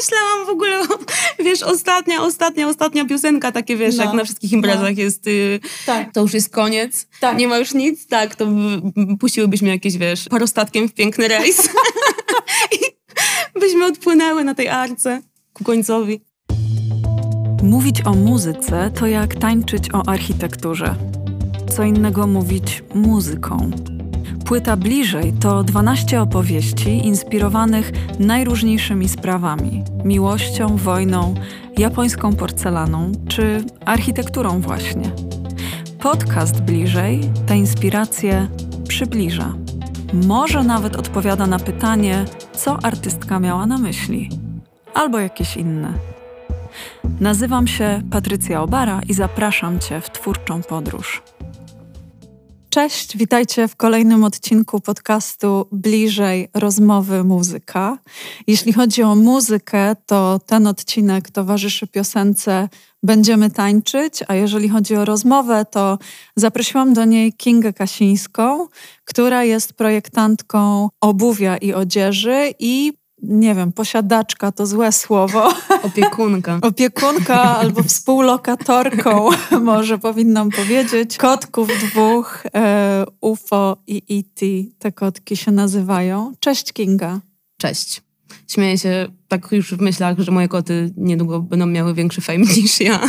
myślałam 0.00 0.46
w 0.46 0.48
ogóle, 0.48 0.82
wiesz, 1.44 1.62
ostatnia, 1.62 2.22
ostatnia, 2.22 2.68
ostatnia 2.68 3.04
piosenka, 3.04 3.52
takie 3.52 3.76
wiesz, 3.76 3.96
no, 3.96 4.04
jak 4.04 4.14
na 4.14 4.24
wszystkich 4.24 4.52
imprezach 4.52 4.96
no. 4.96 5.02
jest, 5.02 5.26
y, 5.26 5.60
tak. 5.86 6.12
to 6.12 6.20
już 6.20 6.34
jest 6.34 6.52
koniec, 6.52 7.06
tak. 7.20 7.38
nie 7.38 7.48
ma 7.48 7.58
już 7.58 7.74
nic, 7.74 8.06
tak, 8.06 8.36
to 8.36 8.46
puściłybyśmy 9.20 9.68
jakieś, 9.68 9.98
wiesz, 9.98 10.28
parostatkiem 10.28 10.88
w 10.88 10.94
piękny 10.94 11.28
rejs 11.28 11.68
i 12.76 12.78
byśmy 13.60 13.86
odpłynęły 13.86 14.44
na 14.44 14.54
tej 14.54 14.68
arce 14.68 15.22
ku 15.52 15.64
końcowi. 15.64 16.20
Mówić 17.62 18.06
o 18.06 18.14
muzyce 18.14 18.90
to 19.00 19.06
jak 19.06 19.34
tańczyć 19.34 19.84
o 19.92 20.08
architekturze. 20.08 20.94
Co 21.76 21.82
innego 21.82 22.26
mówić 22.26 22.82
muzyką. 22.94 23.70
Płyta 24.50 24.76
Bliżej 24.76 25.32
to 25.32 25.64
12 25.64 26.22
opowieści 26.22 27.06
inspirowanych 27.06 27.92
najróżniejszymi 28.18 29.08
sprawami 29.08 29.84
miłością, 30.04 30.76
wojną, 30.76 31.34
japońską 31.78 32.36
porcelaną 32.36 33.12
czy 33.28 33.64
architekturą, 33.84 34.60
właśnie. 34.60 35.10
Podcast 36.00 36.60
Bliżej 36.60 37.20
te 37.46 37.56
inspiracje 37.56 38.48
przybliża. 38.88 39.54
Może 40.12 40.62
nawet 40.62 40.96
odpowiada 40.96 41.46
na 41.46 41.58
pytanie, 41.58 42.24
co 42.52 42.78
artystka 42.82 43.40
miała 43.40 43.66
na 43.66 43.78
myśli, 43.78 44.28
albo 44.94 45.18
jakieś 45.18 45.56
inne. 45.56 45.92
Nazywam 47.20 47.66
się 47.66 48.02
Patrycja 48.10 48.62
Obara 48.62 49.00
i 49.08 49.14
zapraszam 49.14 49.78
Cię 49.78 50.00
w 50.00 50.10
twórczą 50.10 50.62
podróż. 50.62 51.22
Cześć, 52.70 53.16
witajcie 53.16 53.68
w 53.68 53.76
kolejnym 53.76 54.24
odcinku 54.24 54.80
podcastu 54.80 55.66
Bliżej 55.72 56.48
rozmowy 56.54 57.24
muzyka. 57.24 57.98
Jeśli 58.46 58.72
chodzi 58.72 59.02
o 59.02 59.14
muzykę, 59.14 59.96
to 60.06 60.40
ten 60.46 60.66
odcinek 60.66 61.30
towarzyszy 61.30 61.86
piosence 61.86 62.68
Będziemy 63.02 63.50
tańczyć, 63.50 64.20
a 64.28 64.34
jeżeli 64.34 64.68
chodzi 64.68 64.96
o 64.96 65.04
rozmowę, 65.04 65.64
to 65.70 65.98
zaprosiłam 66.36 66.94
do 66.94 67.04
niej 67.04 67.32
Kingę 67.32 67.72
Kasińską, 67.72 68.68
która 69.04 69.44
jest 69.44 69.72
projektantką 69.72 70.88
obuwia 71.00 71.56
i 71.56 71.74
odzieży 71.74 72.54
i 72.58 72.92
nie 73.22 73.54
wiem, 73.54 73.72
posiadaczka 73.72 74.52
to 74.52 74.66
złe 74.66 74.92
słowo. 74.92 75.54
Opiekunka. 75.82 76.58
Opiekunka 76.62 77.42
albo 77.42 77.82
współlokatorką, 77.82 79.28
może 79.60 79.98
powinnam 79.98 80.50
powiedzieć. 80.50 81.16
Kotków 81.16 81.68
dwóch, 81.68 82.42
e, 82.54 83.04
UFO 83.20 83.76
i 83.86 84.02
E.T. 84.18 84.46
Te 84.78 84.92
kotki 84.92 85.36
się 85.36 85.52
nazywają. 85.52 86.32
Cześć 86.40 86.72
Kinga. 86.72 87.20
Cześć. 87.56 88.02
Śmieję 88.48 88.78
się 88.78 89.08
tak 89.28 89.48
już 89.52 89.74
w 89.74 89.80
myślach, 89.80 90.18
że 90.18 90.32
moje 90.32 90.48
koty 90.48 90.90
niedługo 90.96 91.40
będą 91.40 91.66
miały 91.66 91.94
większy 91.94 92.20
fame 92.20 92.38
niż 92.56 92.80
ja. 92.80 93.00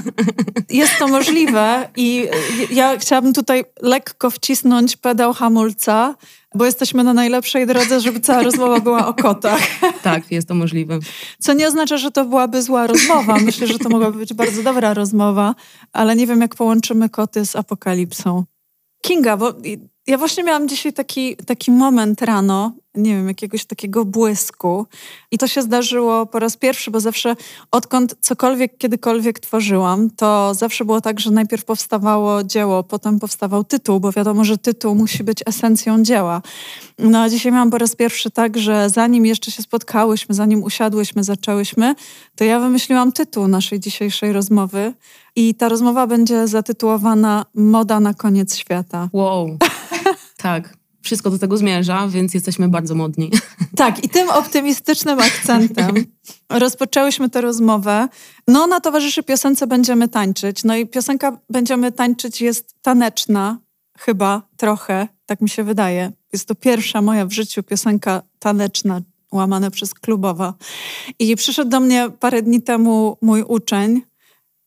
Jest 0.70 0.94
to 1.00 1.08
możliwe 1.08 1.90
i 1.98 2.28
ja 2.72 2.98
chciałabym 2.98 3.34
tutaj 3.34 3.64
lekko 3.82 4.30
wcisnąć 4.30 4.98
pedał 4.98 5.34
hamulca, 5.34 6.16
bo 6.56 6.66
jesteśmy 6.66 7.04
na 7.04 7.14
najlepszej 7.14 7.68
drodze, 7.68 8.00
żeby 8.00 8.20
cała 8.20 8.44
rozmowa 8.50 8.80
była 8.80 9.08
o 9.08 9.14
kotach. 9.14 9.62
Tak, 10.04 10.32
jest 10.32 10.48
to 10.48 10.54
możliwe. 10.56 11.00
Co 11.40 11.54
nie 11.54 11.68
oznacza, 11.68 11.98
że 11.98 12.12
to 12.12 12.26
byłaby 12.26 12.62
zła 12.62 12.88
rozmowa. 12.88 13.38
Myślę, 13.46 13.68
że 13.68 13.80
to 13.80 13.90
mogłaby 13.90 14.18
być 14.18 14.34
bardzo 14.34 14.64
dobra 14.64 14.94
rozmowa, 14.94 15.56
ale 15.94 16.16
nie 16.16 16.28
wiem, 16.28 16.42
jak 16.42 16.56
połączymy 16.56 17.10
koty 17.10 17.46
z 17.46 17.56
apokalipsą. 17.56 18.44
Kinga, 19.02 19.38
bo 19.38 19.54
ja 20.08 20.18
właśnie 20.18 20.44
miałam 20.44 20.68
dzisiaj 20.68 20.94
taki, 20.94 21.36
taki 21.36 21.72
moment 21.72 22.22
rano, 22.22 22.74
nie 22.96 23.16
wiem, 23.16 23.28
jakiegoś 23.28 23.66
takiego 23.66 24.06
błysku. 24.06 24.86
I 25.32 25.38
to 25.38 25.48
się 25.48 25.62
zdarzyło 25.62 26.26
po 26.26 26.40
raz 26.40 26.58
pierwszy, 26.58 26.92
bo 26.92 27.00
zawsze 27.00 27.36
odkąd 27.72 28.16
cokolwiek, 28.22 28.78
kiedykolwiek 28.78 29.40
tworzyłam, 29.40 30.10
to 30.10 30.54
zawsze 30.54 30.86
było 30.86 31.02
tak, 31.02 31.20
że 31.20 31.32
najpierw 31.32 31.66
powstawało 31.66 32.44
dzieło, 32.44 32.84
potem 32.84 33.20
powstawał 33.20 33.64
tytuł, 33.64 34.00
bo 34.00 34.12
wiadomo, 34.12 34.44
że 34.44 34.58
tytuł 34.58 34.96
musi 34.96 35.24
być 35.24 35.40
esencją 35.46 36.04
dzieła. 36.04 36.42
No 37.00 37.22
a 37.22 37.30
dzisiaj 37.30 37.52
miałam 37.52 37.72
po 37.72 37.78
raz 37.78 37.96
pierwszy 37.96 38.32
tak, 38.32 38.58
że 38.58 38.90
zanim 38.90 39.26
jeszcze 39.26 39.52
się 39.52 39.64
spotkałyśmy, 39.64 40.36
zanim 40.36 40.64
usiadłyśmy, 40.64 41.24
zaczęłyśmy, 41.24 41.96
to 42.36 42.44
ja 42.44 42.60
wymyśliłam 42.60 43.12
tytuł 43.12 43.48
naszej 43.48 43.80
dzisiejszej 43.80 44.34
rozmowy. 44.34 44.94
I 45.36 45.56
ta 45.56 45.70
rozmowa 45.70 46.08
będzie 46.08 46.48
zatytułowana 46.48 47.46
Moda 47.56 48.00
na 48.00 48.14
koniec 48.14 48.58
świata. 48.58 49.10
Wow. 49.14 49.58
tak 50.38 50.82
wszystko 51.02 51.30
do 51.30 51.40
tego 51.40 51.58
zmierza, 51.58 52.08
więc 52.08 52.34
jesteśmy 52.34 52.70
bardzo 52.70 52.96
modni. 52.96 53.32
Tak, 53.76 54.04
i 54.04 54.10
tym 54.10 54.30
optymistycznym 54.30 55.20
akcentem 55.20 56.06
rozpoczęłyśmy 56.50 57.30
tę 57.30 57.42
rozmowę. 57.42 58.08
No, 58.48 58.68
na 58.68 58.80
towarzyszy 58.80 59.24
piosence 59.24 59.68
będziemy 59.68 60.08
tańczyć. 60.08 60.64
No 60.64 60.76
i 60.76 60.88
piosenka 60.88 61.38
Będziemy 61.50 61.92
tańczyć 61.92 62.42
jest 62.42 62.76
taneczna, 62.82 63.60
chyba 63.98 64.42
trochę, 64.58 65.08
tak 65.26 65.42
mi 65.42 65.50
się 65.50 65.64
wydaje. 65.64 66.12
Jest 66.34 66.48
to 66.48 66.56
pierwsza 66.56 67.02
moja 67.02 67.26
w 67.26 67.32
życiu 67.32 67.64
piosenka 67.64 68.22
taneczna, 68.40 69.02
łamana 69.32 69.72
przez 69.72 69.94
klubowa. 69.94 70.54
I 71.20 71.36
przyszedł 71.36 71.70
do 71.70 71.80
mnie 71.80 72.10
parę 72.20 72.42
dni 72.42 72.62
temu 72.62 73.18
mój 73.22 73.44
uczeń 73.44 74.02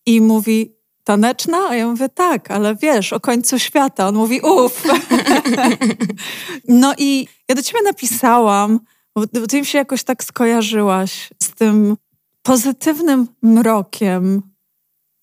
i 0.07 0.21
mówi: 0.21 0.77
taneczna? 1.05 1.59
A 1.69 1.75
ja 1.75 1.89
mówię, 1.89 2.09
tak, 2.09 2.51
ale 2.51 2.77
wiesz, 2.77 3.13
o 3.13 3.21
końcu 3.21 3.59
świata. 3.59 4.09
On 4.09 4.15
mówi, 4.15 4.41
uff. 4.41 4.85
no 6.69 6.95
i 6.99 7.29
ja 7.49 7.55
do 7.55 7.63
ciebie 7.63 7.83
napisałam, 7.85 8.81
bo 9.15 9.27
ty 9.27 9.61
mi 9.61 9.67
się 9.67 9.79
jakoś 9.79 10.05
tak 10.05 10.25
skojarzyłaś 10.25 11.31
z 11.43 11.51
tym 11.51 11.97
pozytywnym 12.43 13.29
mrokiem, 13.43 14.43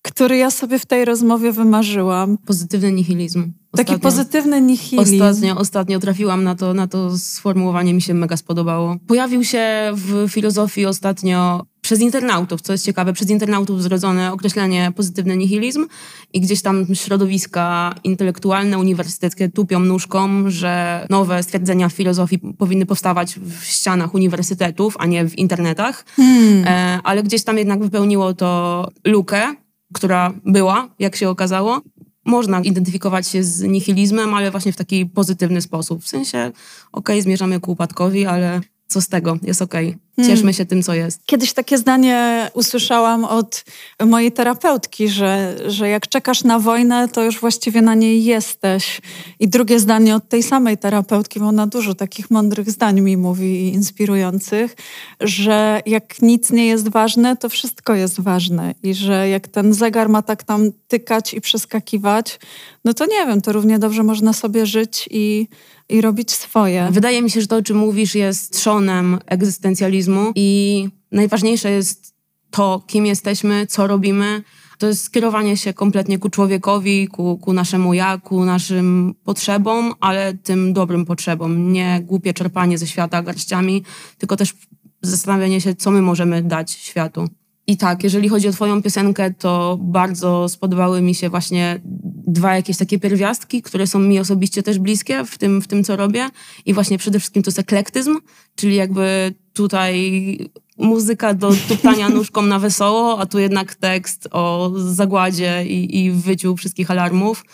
który 0.02 0.36
ja 0.36 0.50
sobie 0.50 0.78
w 0.78 0.86
tej 0.86 1.04
rozmowie 1.04 1.52
wymarzyłam. 1.52 2.38
Pozytywny 2.38 2.92
nihilizm. 2.92 3.52
Ostatnio, 3.72 3.94
Taki 3.94 4.02
pozytywny 4.02 4.60
nihilizm. 4.60 5.22
Ostatnio, 5.22 5.56
ostatnio 5.56 5.98
trafiłam 5.98 6.44
na 6.44 6.54
to, 6.54 6.74
na 6.74 6.88
to 6.88 7.18
sformułowanie, 7.18 7.94
mi 7.94 8.02
się 8.02 8.14
mega 8.14 8.36
spodobało. 8.36 8.96
Pojawił 9.06 9.44
się 9.44 9.92
w 9.94 10.28
filozofii 10.28 10.86
ostatnio 10.86 11.66
przez 11.82 12.00
internautów, 12.00 12.60
co 12.60 12.72
jest 12.72 12.84
ciekawe, 12.84 13.12
przez 13.12 13.30
internautów 13.30 13.82
zrodzone 13.82 14.32
określenie 14.32 14.92
pozytywny 14.96 15.36
nihilizm 15.36 15.86
i 16.32 16.40
gdzieś 16.40 16.62
tam 16.62 16.86
środowiska 16.94 17.94
intelektualne, 18.04 18.78
uniwersyteckie 18.78 19.48
tupią 19.48 19.80
nóżką, 19.80 20.50
że 20.50 21.06
nowe 21.10 21.42
stwierdzenia 21.42 21.88
w 21.88 21.92
filozofii 21.92 22.38
powinny 22.38 22.86
powstawać 22.86 23.34
w 23.34 23.64
ścianach 23.64 24.14
uniwersytetów, 24.14 24.96
a 24.98 25.06
nie 25.06 25.28
w 25.28 25.38
internetach. 25.38 26.04
Hmm. 26.16 26.64
E, 26.66 27.00
ale 27.04 27.22
gdzieś 27.22 27.44
tam 27.44 27.58
jednak 27.58 27.82
wypełniło 27.82 28.34
to 28.34 28.88
lukę, 29.04 29.54
która 29.94 30.32
była, 30.44 30.88
jak 30.98 31.16
się 31.16 31.28
okazało. 31.28 31.80
Można 32.24 32.60
identyfikować 32.60 33.28
się 33.28 33.44
z 33.44 33.62
nihilizmem, 33.62 34.34
ale 34.34 34.50
właśnie 34.50 34.72
w 34.72 34.76
taki 34.76 35.06
pozytywny 35.06 35.62
sposób. 35.62 36.02
W 36.02 36.08
sensie, 36.08 36.38
okej, 36.38 36.52
okay, 36.92 37.22
zmierzamy 37.22 37.60
ku 37.60 37.72
upadkowi, 37.72 38.26
ale 38.26 38.60
co 38.92 39.00
z 39.00 39.08
tego, 39.08 39.38
jest 39.42 39.62
okej. 39.62 39.88
Okay. 39.88 40.02
Cieszmy 40.16 40.36
hmm. 40.36 40.52
się 40.52 40.66
tym, 40.66 40.82
co 40.82 40.94
jest. 40.94 41.20
Kiedyś 41.26 41.52
takie 41.52 41.78
zdanie 41.78 42.50
usłyszałam 42.54 43.24
od 43.24 43.64
mojej 44.06 44.32
terapeutki, 44.32 45.08
że, 45.08 45.56
że 45.66 45.88
jak 45.88 46.08
czekasz 46.08 46.44
na 46.44 46.58
wojnę, 46.58 47.08
to 47.08 47.24
już 47.24 47.40
właściwie 47.40 47.82
na 47.82 47.94
niej 47.94 48.24
jesteś. 48.24 49.00
I 49.40 49.48
drugie 49.48 49.80
zdanie 49.80 50.16
od 50.16 50.28
tej 50.28 50.42
samej 50.42 50.78
terapeutki, 50.78 51.40
bo 51.40 51.46
ona 51.46 51.66
dużo 51.66 51.94
takich 51.94 52.30
mądrych 52.30 52.70
zdań 52.70 53.00
mi 53.00 53.16
mówi 53.16 53.44
i 53.44 53.74
inspirujących, 53.74 54.76
że 55.20 55.82
jak 55.86 56.22
nic 56.22 56.50
nie 56.50 56.66
jest 56.66 56.88
ważne, 56.88 57.36
to 57.36 57.48
wszystko 57.48 57.94
jest 57.94 58.20
ważne. 58.20 58.74
I 58.82 58.94
że 58.94 59.28
jak 59.28 59.48
ten 59.48 59.74
zegar 59.74 60.08
ma 60.08 60.22
tak 60.22 60.42
tam 60.42 60.70
tykać 60.88 61.34
i 61.34 61.40
przeskakiwać, 61.40 62.38
no 62.84 62.94
to 62.94 63.06
nie 63.06 63.26
wiem, 63.26 63.40
to 63.40 63.52
równie 63.52 63.78
dobrze 63.78 64.02
można 64.02 64.32
sobie 64.32 64.66
żyć 64.66 65.08
i 65.10 65.48
i 65.92 66.00
robić 66.00 66.30
swoje. 66.30 66.88
Wydaje 66.90 67.22
mi 67.22 67.30
się, 67.30 67.40
że 67.40 67.46
to, 67.46 67.56
o 67.56 67.62
czym 67.62 67.76
mówisz, 67.76 68.14
jest 68.14 68.52
trzonem 68.52 69.18
egzystencjalizmu 69.26 70.32
i 70.34 70.88
najważniejsze 71.12 71.70
jest 71.70 72.14
to, 72.50 72.82
kim 72.86 73.06
jesteśmy, 73.06 73.66
co 73.66 73.86
robimy. 73.86 74.42
To 74.78 74.86
jest 74.86 75.04
skierowanie 75.04 75.56
się 75.56 75.74
kompletnie 75.74 76.18
ku 76.18 76.30
człowiekowi, 76.30 77.08
ku, 77.08 77.38
ku 77.38 77.52
naszemu 77.52 77.94
ja, 77.94 78.18
ku 78.18 78.44
naszym 78.44 79.14
potrzebom, 79.24 79.92
ale 80.00 80.34
tym 80.34 80.72
dobrym 80.72 81.04
potrzebom. 81.04 81.72
Nie 81.72 82.00
głupie 82.04 82.34
czerpanie 82.34 82.78
ze 82.78 82.86
świata 82.86 83.22
garściami, 83.22 83.82
tylko 84.18 84.36
też 84.36 84.54
zastanawianie 85.02 85.60
się, 85.60 85.74
co 85.74 85.90
my 85.90 86.02
możemy 86.02 86.42
dać 86.42 86.70
światu. 86.70 87.28
I 87.72 87.76
tak, 87.76 88.04
jeżeli 88.04 88.28
chodzi 88.28 88.48
o 88.48 88.52
Twoją 88.52 88.82
piosenkę, 88.82 89.34
to 89.34 89.78
bardzo 89.80 90.48
spodobały 90.48 91.02
mi 91.02 91.14
się 91.14 91.30
właśnie 91.30 91.80
dwa 92.26 92.56
jakieś 92.56 92.76
takie 92.76 92.98
pierwiastki, 92.98 93.62
które 93.62 93.86
są 93.86 93.98
mi 93.98 94.18
osobiście 94.18 94.62
też 94.62 94.78
bliskie 94.78 95.24
w 95.24 95.38
tym, 95.38 95.62
w 95.62 95.66
tym 95.66 95.84
co 95.84 95.96
robię. 95.96 96.28
I 96.66 96.74
właśnie 96.74 96.98
przede 96.98 97.18
wszystkim 97.18 97.42
to 97.42 97.48
jest 97.48 97.58
eklektyzm, 97.58 98.18
czyli 98.54 98.76
jakby 98.76 99.34
tutaj 99.52 100.38
muzyka 100.78 101.34
do 101.34 101.52
tuptania 101.68 102.08
nóżką 102.18 102.42
na 102.42 102.58
wesoło, 102.58 103.20
a 103.20 103.26
tu 103.26 103.38
jednak 103.38 103.74
tekst 103.74 104.28
o 104.30 104.72
zagładzie 104.76 105.64
i, 105.66 106.04
i 106.04 106.10
wyciu 106.10 106.56
wszystkich 106.56 106.90
alarmów. 106.90 107.44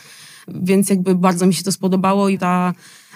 Więc 0.49 0.91
jakby 0.91 1.15
bardzo 1.15 1.47
mi 1.47 1.55
się 1.55 1.62
to 1.62 1.73
spodobało 1.73 2.29
i 2.29 2.38
ta 2.38 2.75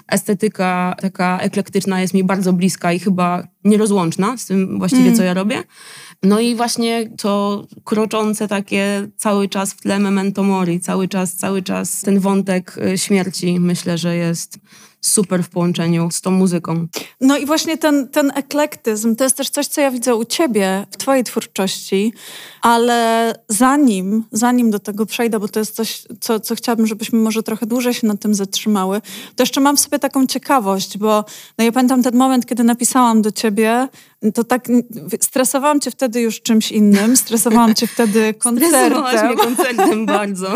estetyka 0.09 0.97
taka 1.01 1.39
eklektyczna 1.39 2.01
jest 2.01 2.15
mi 2.15 2.25
bardzo 2.25 2.53
bliska 2.53 2.93
i 2.93 2.99
chyba 2.99 3.47
nierozłączna 3.65 4.37
z 4.37 4.47
tym 4.47 4.79
właściwie, 4.79 5.03
mm. 5.03 5.17
co 5.17 5.23
ja 5.23 5.35
robię. 5.35 5.63
No 6.23 6.41
i 6.41 6.55
właśnie 6.55 7.11
to 7.19 7.65
kroczące 7.85 8.49
takie 8.49 9.09
cały 9.17 9.49
czas 9.49 9.73
w 9.73 9.81
tle 9.81 9.99
memento 9.99 10.43
mori, 10.43 10.81
cały 10.81 11.09
czas, 11.09 11.37
cały 11.37 11.63
czas 11.63 12.01
ten 12.01 12.21
wątek 12.21 12.79
y, 12.79 12.99
śmierci 12.99 13.61
myślę, 13.61 13.99
że 13.99 14.17
jest 14.17 14.59
super 15.03 15.45
w 15.45 15.49
połączeniu 15.49 16.11
z 16.11 16.21
tą 16.21 16.31
muzyką. 16.31 16.87
No 17.21 17.39
i 17.39 17.47
właśnie 17.47 17.79
ten, 17.79 18.09
ten 18.09 18.33
eklektyzm 18.35 19.17
to 19.17 19.25
jest 19.25 19.37
też 19.37 19.51
coś, 19.51 19.67
co 19.67 19.81
ja 19.81 19.91
widzę 19.91 20.15
u 20.15 20.25
ciebie 20.25 20.87
w 20.91 20.97
twojej 20.97 21.25
twórczości, 21.25 22.13
ale 22.63 23.33
zanim, 23.49 24.25
zanim 24.33 24.71
do 24.71 24.79
tego 24.79 25.07
przejdę, 25.07 25.41
bo 25.41 25.49
to 25.49 25.59
jest 25.59 25.77
coś, 25.77 26.05
co, 26.21 26.41
co 26.41 26.55
chciałabym, 26.55 26.87
żebyśmy 26.87 27.19
może 27.19 27.43
trochę 27.43 27.67
dłużej 27.67 27.95
się 27.95 28.07
nad 28.07 28.21
tym 28.21 28.35
zatrzymały, 28.35 29.01
to 29.37 29.43
jeszcze 29.43 29.61
mam 29.61 29.77
w 29.77 29.81
sobie 29.81 29.99
taką 29.99 30.27
ciekawość, 30.27 30.99
bo 30.99 31.25
no 31.59 31.65
ja 31.65 31.73
pamiętam 31.73 32.03
ten 32.03 32.17
moment, 32.17 32.47
kiedy 32.47 32.65
napisałam 32.65 33.23
do 33.23 33.33
ciebie, 33.33 33.89
to 34.35 34.45
tak 34.45 34.69
stresowałam 35.21 35.81
cię 35.81 35.91
wtedy 35.91 36.21
już 36.21 36.41
czymś 36.41 36.73
innym, 36.73 37.17
stresowałam 37.17 37.75
cię 37.75 37.87
wtedy 37.87 38.35
koncertem. 38.39 38.71
Stresowałaś 38.71 39.23
mnie 39.23 39.37
koncertem 39.37 40.07
bardzo. 40.17 40.49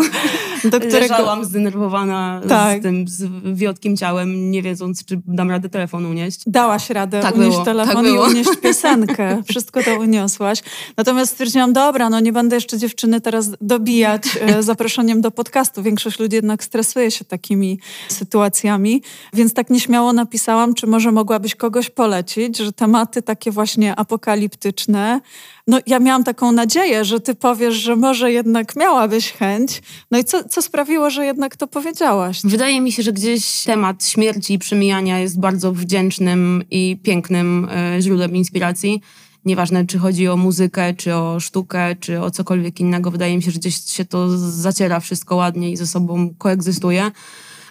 Do 0.65 0.81
którego... 0.81 0.99
Leżałam 0.99 1.45
zdenerwowana 1.45 2.41
tak. 2.49 2.79
z 2.79 2.83
tym 2.83 3.09
z 3.09 3.29
wiotkim 3.59 3.97
ciałem, 3.97 4.51
nie 4.51 4.63
wiedząc, 4.63 5.05
czy 5.05 5.21
dam 5.27 5.51
radę 5.51 5.69
telefon 5.69 6.07
unieść. 6.07 6.43
Dałaś 6.47 6.91
radę 6.91 7.21
tak 7.21 7.37
unieść 7.37 7.53
było, 7.53 7.65
telefon 7.65 8.05
tak 8.05 8.15
i 8.15 8.19
unieść 8.19 8.51
piosenkę. 8.63 9.43
Wszystko 9.49 9.83
to 9.83 9.99
uniosłaś. 9.99 10.63
Natomiast 10.97 11.33
stwierdziłam, 11.33 11.73
dobra, 11.73 12.11
no 12.11 12.21
nie 12.21 12.33
będę 12.33 12.57
jeszcze 12.57 12.79
dziewczyny 12.79 13.21
teraz 13.21 13.51
dobijać 13.61 14.23
e, 14.41 14.63
zaproszeniem 14.63 15.21
do 15.21 15.31
podcastu. 15.31 15.83
Większość 15.83 16.19
ludzi 16.19 16.37
jednak 16.37 16.65
stresuje 16.65 17.11
się 17.11 17.25
takimi 17.25 17.81
sytuacjami, 18.09 19.03
więc 19.33 19.55
tak 19.55 19.71
nieśmiało 19.71 20.13
napisałam, 20.13 20.75
czy 20.75 20.87
może 20.87 21.13
mogłabyś 21.13 21.55
kogoś 21.55 21.91
polecić, 21.91 22.59
że 22.59 22.73
tematy 22.73 23.23
takie 23.23 23.53
właśnie 23.57 23.97
apokaliptyczne. 23.97 25.21
No 25.67 25.79
ja 25.87 25.99
miałam 25.99 26.25
taką 26.25 26.53
nadzieję, 26.53 27.05
że 27.05 27.21
ty 27.21 27.35
powiesz, 27.35 27.75
że 27.75 27.97
może 27.97 28.33
jednak 28.33 28.77
miałabyś 28.77 29.33
chęć. 29.33 29.83
No 30.11 30.19
i 30.19 30.25
co, 30.25 30.49
co 30.49 30.63
sprawiło, 30.63 31.11
że 31.11 31.27
jednak 31.27 31.57
to 31.57 31.67
powiedziałaś? 31.67 32.41
Wydaje 32.45 32.81
mi 32.81 32.93
się, 32.93 33.03
że 33.03 33.13
gdzieś 33.13 33.65
temat 33.65 34.05
śmierci 34.05 34.55
i 34.55 34.59
przemijania 34.59 35.19
jest 35.19 35.41
bardzo 35.41 35.73
wdzięcznym 35.73 36.63
i 36.71 36.99
pięknym 37.03 37.69
e, 37.71 38.03
źródłem 38.03 38.37
inspiracji. 38.37 39.01
Nieważne, 39.45 39.87
czy 39.87 39.99
chodzi 39.99 40.29
o 40.29 40.37
muzykę, 40.37 40.95
czy 40.95 41.15
o 41.15 41.41
sztukę, 41.41 41.97
czy 42.01 42.21
o 42.21 42.31
cokolwiek 42.31 42.81
innego. 42.81 43.11
Wydaje 43.11 43.37
mi 43.37 43.43
się, 43.43 43.51
że 43.51 43.59
gdzieś 43.59 43.85
się 43.85 44.05
to 44.05 44.39
zaciera 44.39 45.01
wszystko 45.01 45.37
ładnie 45.37 45.71
i 45.71 45.77
ze 45.77 45.87
sobą 45.87 46.35
koegzystuje. 46.39 47.11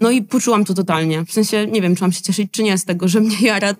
No 0.02 0.12
i 0.12 0.22
poczułam 0.22 0.66
to 0.66 0.74
totalnie. 0.74 1.26
W 1.26 1.32
sensie, 1.32 1.68
nie 1.68 1.82
wiem, 1.82 1.96
czy 1.96 2.02
mam 2.02 2.12
się 2.12 2.22
cieszyć, 2.22 2.52
czy 2.52 2.64
nie 2.64 2.78
z 2.78 2.86
tego, 2.86 3.08
że 3.08 3.22
mnie 3.22 3.38
jara 3.42 3.74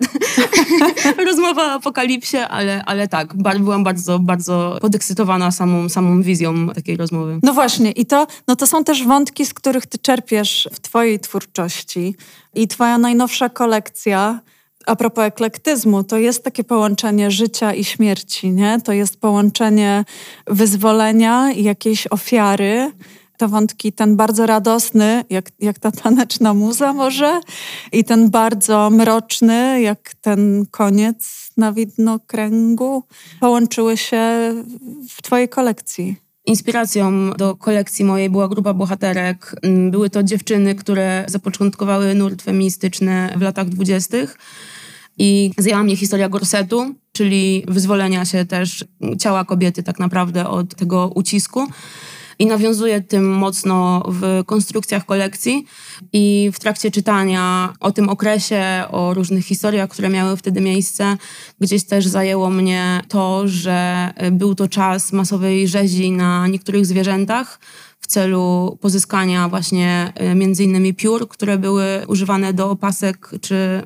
rozmowa 1.26 1.66
o 1.66 1.72
apokalipsie, 1.72 2.36
ale, 2.36 2.84
ale 2.84 3.08
tak, 3.08 3.34
byłam 3.34 3.84
bardzo, 3.84 4.18
bardzo 4.18 4.78
podekscytowana 4.80 5.50
samą, 5.50 5.88
samą 5.88 6.22
wizją 6.22 6.68
takiej 6.68 6.96
rozmowy. 6.96 7.38
No 7.42 7.54
właśnie 7.54 7.90
i 7.90 8.06
to, 8.06 8.26
no 8.48 8.56
to 8.56 8.66
są 8.66 8.84
też 8.84 9.04
wątki, 9.04 9.46
z 9.46 9.54
których 9.54 9.86
ty 9.86 9.98
czerpiesz 9.98 10.68
w 10.72 10.80
twojej 10.80 11.20
twórczości 11.20 12.14
i 12.54 12.68
twoja 12.68 12.98
najnowsza 12.98 13.48
kolekcja 13.48 14.40
a 14.86 14.96
propos 14.96 15.24
eklektyzmu, 15.24 16.04
to 16.04 16.18
jest 16.18 16.44
takie 16.44 16.64
połączenie 16.64 17.30
życia 17.30 17.74
i 17.74 17.84
śmierci, 17.84 18.50
nie? 18.50 18.80
To 18.84 18.92
jest 18.92 19.20
połączenie 19.20 20.04
wyzwolenia 20.46 21.52
i 21.52 21.62
jakiejś 21.62 22.06
ofiary, 22.06 22.92
te 23.36 23.48
wątki, 23.48 23.92
ten 23.92 24.16
bardzo 24.16 24.46
radosny, 24.46 25.24
jak, 25.30 25.50
jak 25.58 25.78
ta 25.78 25.90
taneczna 25.92 26.54
muza 26.54 26.92
może, 26.92 27.40
i 27.92 28.04
ten 28.04 28.30
bardzo 28.30 28.90
mroczny, 28.90 29.80
jak 29.80 30.14
ten 30.20 30.66
koniec 30.70 31.50
na 31.56 31.72
widnokręgu, 31.72 33.02
połączyły 33.40 33.96
się 33.96 34.54
w 35.08 35.22
twojej 35.22 35.48
kolekcji. 35.48 36.16
Inspiracją 36.46 37.30
do 37.30 37.56
kolekcji 37.56 38.04
mojej 38.04 38.30
była 38.30 38.48
grupa 38.48 38.74
bohaterek. 38.74 39.54
Mm, 39.62 39.90
były 39.90 40.10
to 40.10 40.22
dziewczyny, 40.22 40.74
które 40.74 41.24
zapoczątkowały 41.28 42.14
nurt 42.14 42.42
feministyczny 42.42 43.28
w 43.36 43.42
latach 43.42 43.68
dwudziestych. 43.68 44.38
I 45.18 45.50
zajęła 45.58 45.82
mnie 45.82 45.96
historia 45.96 46.28
gorsetu, 46.28 46.94
czyli 47.12 47.64
wyzwolenia 47.68 48.24
się 48.24 48.44
też 48.44 48.84
ciała 49.18 49.44
kobiety 49.44 49.82
tak 49.82 49.98
naprawdę 49.98 50.48
od 50.48 50.74
tego 50.74 51.08
ucisku 51.14 51.66
i 52.38 52.46
nawiązuje 52.46 53.00
tym 53.00 53.28
mocno 53.28 54.02
w 54.08 54.42
konstrukcjach 54.46 55.06
kolekcji. 55.06 55.66
I 56.12 56.50
w 56.54 56.60
trakcie 56.60 56.90
czytania 56.90 57.72
o 57.80 57.92
tym 57.92 58.08
okresie, 58.08 58.84
o 58.90 59.14
różnych 59.14 59.44
historiach, 59.44 59.90
które 59.90 60.08
miały 60.08 60.36
wtedy 60.36 60.60
miejsce, 60.60 61.16
gdzieś 61.60 61.84
też 61.84 62.06
zajęło 62.06 62.50
mnie 62.50 63.02
to, 63.08 63.48
że 63.48 64.10
był 64.32 64.54
to 64.54 64.68
czas 64.68 65.12
masowej 65.12 65.68
rzezi 65.68 66.10
na 66.10 66.46
niektórych 66.46 66.86
zwierzętach 66.86 67.58
w 68.00 68.06
celu 68.06 68.78
pozyskania 68.80 69.48
właśnie 69.48 70.12
e, 70.14 70.34
między 70.34 70.64
innymi 70.64 70.94
piór, 70.94 71.28
które 71.28 71.58
były 71.58 72.02
używane 72.06 72.52
do 72.52 72.70
opasek 72.70 73.30
czy 73.40 73.82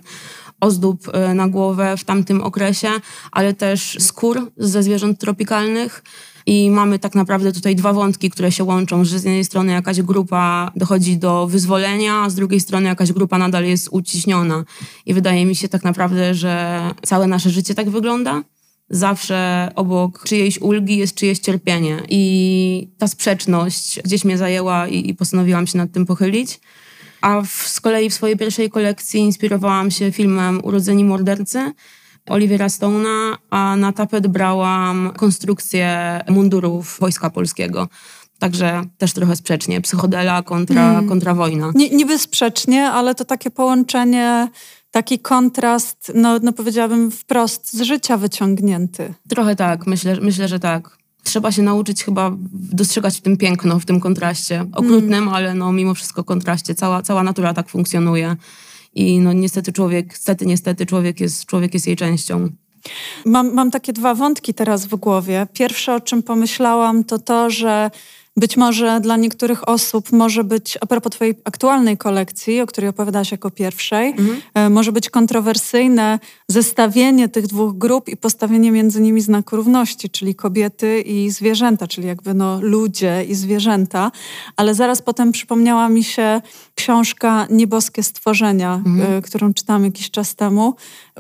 ozdób 0.61 1.09
e, 1.13 1.35
na 1.35 1.49
głowę 1.49 1.97
w 1.97 2.05
tamtym 2.05 2.43
okresie, 2.43 2.89
ale 3.33 3.55
też 3.55 3.97
skór 4.01 4.53
ze 4.57 4.83
zwierząt 4.83 5.21
tropikalnych. 5.21 6.03
I 6.47 6.71
mamy 6.71 6.99
tak 6.99 7.15
naprawdę 7.15 7.53
tutaj 7.53 7.77
dwa 7.77 7.93
wątki, 7.93 8.31
które 8.31 8.53
się 8.53 8.65
łączą, 8.65 9.05
że 9.05 9.19
z 9.19 9.25
jednej 9.25 9.45
strony 9.45 9.73
jakaś 9.73 10.03
grupa 10.03 10.73
dochodzi 10.77 11.17
do 11.17 11.47
wyzwolenia, 11.47 12.23
a 12.23 12.31
z 12.31 12.35
drugiej 12.35 12.61
strony 12.61 12.89
jakaś 12.89 13.13
grupa 13.13 13.39
nadal 13.39 13.65
jest 13.65 13.89
uciśniona. 13.91 14.65
I 15.07 15.15
wydaje 15.15 15.47
mi 15.47 15.57
się 15.57 15.69
tak 15.69 15.85
naprawdę, 15.85 16.35
że 16.35 16.81
całe 17.03 17.27
nasze 17.27 17.51
życie 17.51 17.75
tak 17.75 17.91
wygląda. 17.91 18.43
Zawsze 18.91 19.71
obok 19.75 20.25
czyjejś 20.25 20.61
ulgi 20.61 20.97
jest 20.97 21.15
czyjeś 21.15 21.39
cierpienie. 21.39 22.03
I 22.09 22.89
ta 22.99 23.09
sprzeczność 23.09 24.01
gdzieś 24.05 24.25
mnie 24.25 24.39
zajęła 24.39 24.89
i, 24.89 25.11
i 25.11 25.15
postanowiłam 25.15 25.67
się 25.67 25.79
nad 25.79 25.93
tym 25.93 26.07
pochylić. 26.07 26.61
A 27.21 27.43
w, 27.43 27.49
z 27.49 27.81
kolei 27.81 28.11
w 28.11 28.15
swojej 28.15 28.37
pierwszej 28.37 28.71
kolekcji 28.71 29.21
inspirowałam 29.21 29.91
się 29.91 30.13
filmem 30.13 30.61
Urodzeni 30.65 31.05
Mordercy, 31.05 31.73
Olivera 32.29 32.67
Stone'a, 32.67 33.37
a 33.51 33.77
na 33.77 33.93
tapet 33.93 34.27
brałam 34.27 35.13
konstrukcję 35.17 36.21
mundurów 36.29 36.97
Wojska 37.01 37.31
Polskiego. 37.31 37.89
Także 38.39 38.83
też 38.99 39.13
trochę 39.13 39.37
sprzecznie. 39.37 39.81
Psychodela 39.81 40.43
kontra, 40.43 40.91
mm. 40.91 41.09
kontra 41.09 41.35
wojna. 41.35 41.67
N 41.67 41.97
niby 41.97 42.19
sprzecznie, 42.19 42.91
ale 42.91 43.15
to 43.15 43.25
takie 43.25 43.51
połączenie, 43.51 44.49
taki 44.91 45.19
kontrast, 45.19 46.13
no, 46.15 46.39
no 46.43 46.53
powiedziałabym 46.53 47.11
wprost, 47.11 47.73
z 47.73 47.83
życia 47.83 48.17
wyciągnięty. 48.17 49.15
Trochę 49.29 49.57
tak, 49.57 49.87
myślę, 49.87 50.17
myślę, 50.23 50.49
że 50.49 50.61
tak. 50.61 50.99
Trzeba 51.23 51.53
się 51.53 51.63
nauczyć 51.63 52.05
chyba 52.05 52.33
dostrzegać 52.53 53.19
w 53.19 53.21
tym 53.21 53.37
piękno, 53.37 53.81
w 53.81 53.85
tym 53.85 54.01
kontraście. 54.01 54.67
Okrutnym, 54.73 55.23
mm. 55.23 55.35
ale 55.35 55.55
no 55.55 55.73
mimo 55.73 55.95
wszystko 55.95 56.25
kontraście. 56.25 56.75
Cała, 56.75 57.03
cała 57.03 57.23
natura 57.23 57.55
tak 57.55 57.69
funkcjonuje. 57.69 58.37
I 58.95 59.19
no 59.19 59.33
niestety 59.33 59.73
człowiek, 59.73 60.07
niestety, 60.09 60.47
niestety 60.47 60.87
człowiek 60.87 61.21
jest, 61.21 61.47
człowiek 61.47 61.75
jest 61.75 61.87
jej 61.87 61.97
częścią. 61.97 62.49
Mam, 63.25 63.55
mam 63.55 63.71
takie 63.71 63.93
dwa 63.93 64.15
wątki 64.15 64.55
teraz 64.55 64.87
w 64.87 64.97
głowie. 64.97 65.47
Pierwsze, 65.53 65.95
o 65.95 66.01
czym 66.01 66.23
pomyślałam, 66.23 67.05
to 67.05 67.19
to, 67.19 67.51
że 67.51 67.91
być 68.37 68.57
może 68.57 69.01
dla 69.01 69.17
niektórych 69.17 69.69
osób 69.69 70.13
może 70.13 70.45
być, 70.45 70.79
a 70.81 70.87
propos 70.87 71.13
twojej 71.13 71.35
aktualnej 71.45 71.97
kolekcji, 71.97 72.61
o 72.61 72.67
której 72.67 72.91
opowiadałaś 72.91 73.33
jako 73.33 73.51
pierwszej, 73.51 74.09
mhm. 74.09 74.43
E, 74.55 74.71
może 74.71 74.93
być 74.93 75.11
kontrowersyjne 75.11 76.19
zestawienie 76.49 77.29
tych 77.29 77.47
dwóch 77.47 77.79
grup 77.79 78.09
i 78.09 78.17
postawienie 78.17 78.73
między 78.73 79.01
nimi 79.01 79.21
znaku 79.21 79.57
równości, 79.57 80.11
czyli 80.11 80.35
kobiety 80.35 81.01
i 81.01 81.31
zwierzęta, 81.31 81.87
czyli 81.87 82.07
jakby 82.07 82.35
no 82.35 82.61
ludzie 82.63 83.25
i 83.29 83.35
zwierzęta. 83.35 84.13
Ale 84.57 84.75
zaraz 84.75 85.03
potem 85.03 85.33
przypomniała 85.33 85.89
mi 85.89 86.05
się 86.05 86.41
książka 86.81 87.47
Nieboskie 87.51 88.03
Stworzenia, 88.03 88.75
mhm. 88.75 89.19
E, 89.19 89.23
którą 89.23 89.55
czytałam 89.55 89.85
jakiś 89.85 90.11
czas 90.11 90.35
temu, 90.35 90.75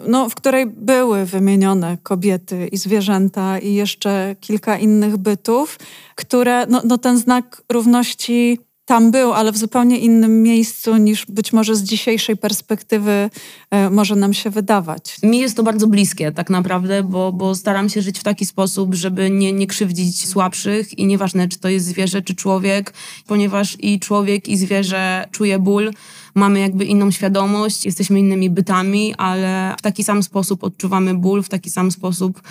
no, 0.09 0.29
w 0.29 0.35
której 0.35 0.67
były 0.67 1.25
wymienione 1.25 1.99
kobiety 2.03 2.69
i 2.73 2.77
zwierzęta 2.77 3.59
i 3.59 3.75
jeszcze 3.75 4.37
kilka 4.41 4.79
innych 4.79 5.17
bytów, 5.17 5.79
które, 6.15 6.67
no, 6.67 6.83
no 6.85 6.99
ten 6.99 7.19
znak 7.19 7.63
równości 7.73 8.59
tam 8.91 9.11
był, 9.11 9.33
ale 9.33 9.53
w 9.53 9.57
zupełnie 9.57 9.99
innym 9.99 10.43
miejscu 10.43 10.97
niż 10.97 11.27
być 11.27 11.53
może 11.53 11.77
z 11.77 11.83
dzisiejszej 11.83 12.37
perspektywy 12.37 13.31
e, 13.71 13.91
może 13.91 14.17
nam 14.17 14.35
się 14.35 14.51
wydawać. 14.51 15.17
Mi 15.23 15.39
jest 15.39 15.57
to 15.57 15.63
bardzo 15.63 15.87
bliskie 15.87 16.33
tak 16.33 16.51
naprawdę, 16.51 17.03
bo, 17.03 17.33
bo 17.33 17.55
staram 17.55 17.89
się 17.89 18.03
żyć 18.03 18.19
w 18.19 18.23
taki 18.23 18.47
sposób, 18.47 18.95
żeby 18.95 19.31
nie, 19.31 19.53
nie 19.53 19.67
krzywdzić 19.67 20.29
słabszych 20.29 20.99
i 20.99 21.07
nieważne, 21.07 21.49
czy 21.49 21.59
to 21.59 21.69
jest 21.69 21.87
zwierzę, 21.87 22.23
czy 22.23 22.35
człowiek, 22.35 22.95
ponieważ 23.27 23.77
i 23.81 24.01
człowiek, 24.01 24.49
i 24.49 24.57
zwierzę 24.57 25.29
czuje 25.33 25.59
ból, 25.59 25.93
mamy 26.35 26.61
jakby 26.61 26.85
inną 26.85 27.11
świadomość, 27.11 27.87
jesteśmy 27.87 28.21
innymi 28.21 28.51
bytami, 28.51 29.15
ale 29.15 29.75
w 29.79 29.83
taki 29.83 30.05
sam 30.05 30.23
sposób 30.23 30.65
odczuwamy 30.65 31.15
ból, 31.15 31.43
w 31.43 31.49
taki 31.49 31.71
sam 31.71 31.91
sposób 31.91 32.43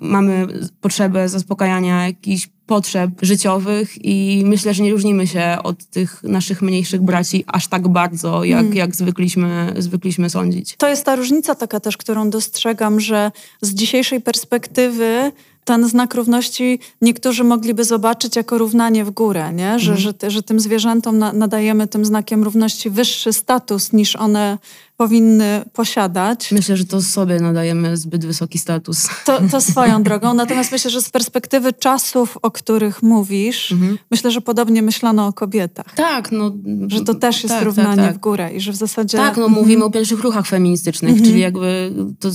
mamy 0.00 0.46
potrzebę 0.80 1.28
zaspokajania 1.28 2.06
jakichś 2.06 2.48
potrzeb 2.66 3.10
życiowych 3.22 4.04
i 4.04 4.42
myślę, 4.44 4.74
że 4.74 4.82
nie 4.82 4.92
różnimy 4.92 5.26
się 5.26 5.56
od 5.62 5.84
tych 5.84 6.22
naszych 6.22 6.62
mniejszych 6.62 7.02
braci 7.02 7.44
aż 7.46 7.68
tak 7.68 7.88
bardzo, 7.88 8.44
jak, 8.44 8.60
mm. 8.60 8.74
jak 8.74 8.96
zwykliśmy, 8.96 9.74
zwykliśmy 9.78 10.30
sądzić. 10.30 10.76
To 10.76 10.88
jest 10.88 11.04
ta 11.04 11.16
różnica 11.16 11.54
taka 11.54 11.80
też, 11.80 11.96
którą 11.96 12.30
dostrzegam, 12.30 13.00
że 13.00 13.32
z 13.62 13.74
dzisiejszej 13.74 14.20
perspektywy 14.20 15.32
ten 15.66 15.88
znak 15.88 16.14
równości 16.14 16.78
niektórzy 17.02 17.44
mogliby 17.44 17.84
zobaczyć 17.84 18.36
jako 18.36 18.58
równanie 18.58 19.04
w 19.04 19.10
górę, 19.10 19.52
nie? 19.52 19.78
Że, 19.78 19.92
mhm. 19.92 20.14
że, 20.22 20.30
że 20.30 20.42
tym 20.42 20.60
zwierzętom 20.60 21.18
nadajemy 21.18 21.88
tym 21.88 22.04
znakiem 22.04 22.44
równości 22.44 22.90
wyższy 22.90 23.32
status 23.32 23.92
niż 23.92 24.16
one 24.16 24.58
powinny 24.96 25.64
posiadać. 25.72 26.52
Myślę, 26.52 26.76
że 26.76 26.84
to 26.84 27.02
sobie 27.02 27.40
nadajemy 27.40 27.96
zbyt 27.96 28.26
wysoki 28.26 28.58
status. 28.58 29.08
To, 29.24 29.40
to 29.50 29.60
swoją 29.60 30.02
drogą. 30.02 30.34
Natomiast 30.34 30.72
myślę, 30.72 30.90
że 30.90 31.02
z 31.02 31.10
perspektywy 31.10 31.72
czasów, 31.72 32.38
o 32.42 32.50
których 32.50 33.02
mówisz, 33.02 33.72
mhm. 33.72 33.98
myślę, 34.10 34.30
że 34.30 34.40
podobnie 34.40 34.82
myślano 34.82 35.26
o 35.26 35.32
kobietach. 35.32 35.94
Tak, 35.94 36.32
no. 36.32 36.52
Że 36.88 37.00
to 37.04 37.14
też 37.14 37.36
jest 37.36 37.48
tak, 37.48 37.58
tak 37.58 37.66
równanie 37.66 37.96
tak, 37.96 38.06
tak. 38.06 38.16
w 38.16 38.18
górę 38.18 38.52
i 38.54 38.60
że 38.60 38.72
w 38.72 38.76
zasadzie... 38.76 39.18
Tak, 39.18 39.36
no 39.36 39.48
mówimy 39.48 39.84
o 39.84 39.90
pierwszych 39.90 40.20
ruchach 40.20 40.46
feministycznych, 40.46 41.10
mhm. 41.10 41.30
czyli 41.30 41.40
jakby 41.40 41.92
to, 42.20 42.28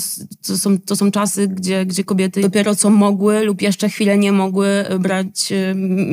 to, 0.47 0.57
są, 0.57 0.79
to 0.79 0.95
są 0.95 1.11
czasy, 1.11 1.47
gdzie, 1.47 1.85
gdzie 1.85 2.03
kobiety 2.03 2.41
dopiero 2.41 2.75
co 2.75 2.89
mogły 2.89 3.43
lub 3.43 3.61
jeszcze 3.61 3.89
chwilę 3.89 4.17
nie 4.17 4.31
mogły 4.31 4.67
brać, 4.99 5.53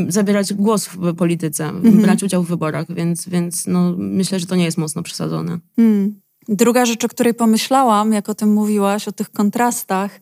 zabierać 0.09 0.55
głos 0.55 0.87
w 0.87 1.15
polityce, 1.15 1.69
mhm. 1.69 2.03
brać 2.03 2.23
udział 2.23 2.43
w 2.43 2.49
wyborach, 2.49 2.87
więc, 2.95 3.29
więc 3.29 3.67
no, 3.67 3.95
myślę, 3.99 4.41
że 4.41 4.47
to 4.47 4.57
nie 4.57 4.65
jest 4.65 4.79
mocno 4.79 5.03
przesadzone. 5.03 5.59
Hmm. 5.77 6.21
Druga 6.49 6.87
rzecz, 6.87 7.05
o 7.05 7.09
której 7.09 7.35
pomyślałam, 7.35 8.13
jak 8.13 8.29
o 8.29 8.35
tym 8.35 8.53
mówiłaś, 8.53 9.09
o 9.09 9.13
tych 9.13 9.31
kontrastach, 9.31 10.21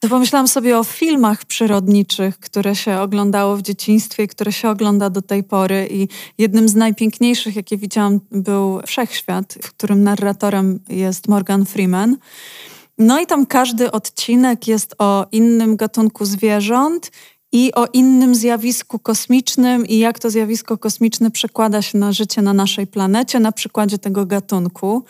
to 0.00 0.08
pomyślałam 0.08 0.48
sobie 0.48 0.78
o 0.78 0.84
filmach 0.84 1.44
przyrodniczych, 1.44 2.38
które 2.38 2.76
się 2.76 3.00
oglądało 3.00 3.56
w 3.56 3.62
dzieciństwie, 3.62 4.26
które 4.26 4.52
się 4.52 4.68
ogląda 4.68 5.10
do 5.10 5.22
tej 5.22 5.44
pory. 5.44 5.88
I 5.90 6.08
jednym 6.38 6.68
z 6.68 6.74
najpiękniejszych, 6.74 7.56
jakie 7.56 7.76
widziałam, 7.76 8.20
był 8.30 8.80
Wszechświat, 8.86 9.58
w 9.62 9.68
którym 9.70 10.02
narratorem 10.02 10.80
jest 10.88 11.28
Morgan 11.28 11.66
Freeman. 11.66 12.16
No 12.98 13.20
i 13.20 13.26
tam 13.26 13.46
każdy 13.46 13.90
odcinek 13.90 14.68
jest 14.68 14.94
o 14.98 15.26
innym 15.32 15.76
gatunku 15.76 16.24
zwierząt 16.24 17.10
i 17.52 17.74
o 17.74 17.86
innym 17.92 18.34
zjawisku 18.34 18.98
kosmicznym 18.98 19.86
i 19.86 19.98
jak 19.98 20.18
to 20.18 20.30
zjawisko 20.30 20.78
kosmiczne 20.78 21.30
przekłada 21.30 21.82
się 21.82 21.98
na 21.98 22.12
życie 22.12 22.42
na 22.42 22.52
naszej 22.52 22.86
planecie 22.86 23.40
na 23.40 23.52
przykładzie 23.52 23.98
tego 23.98 24.26
gatunku. 24.26 25.04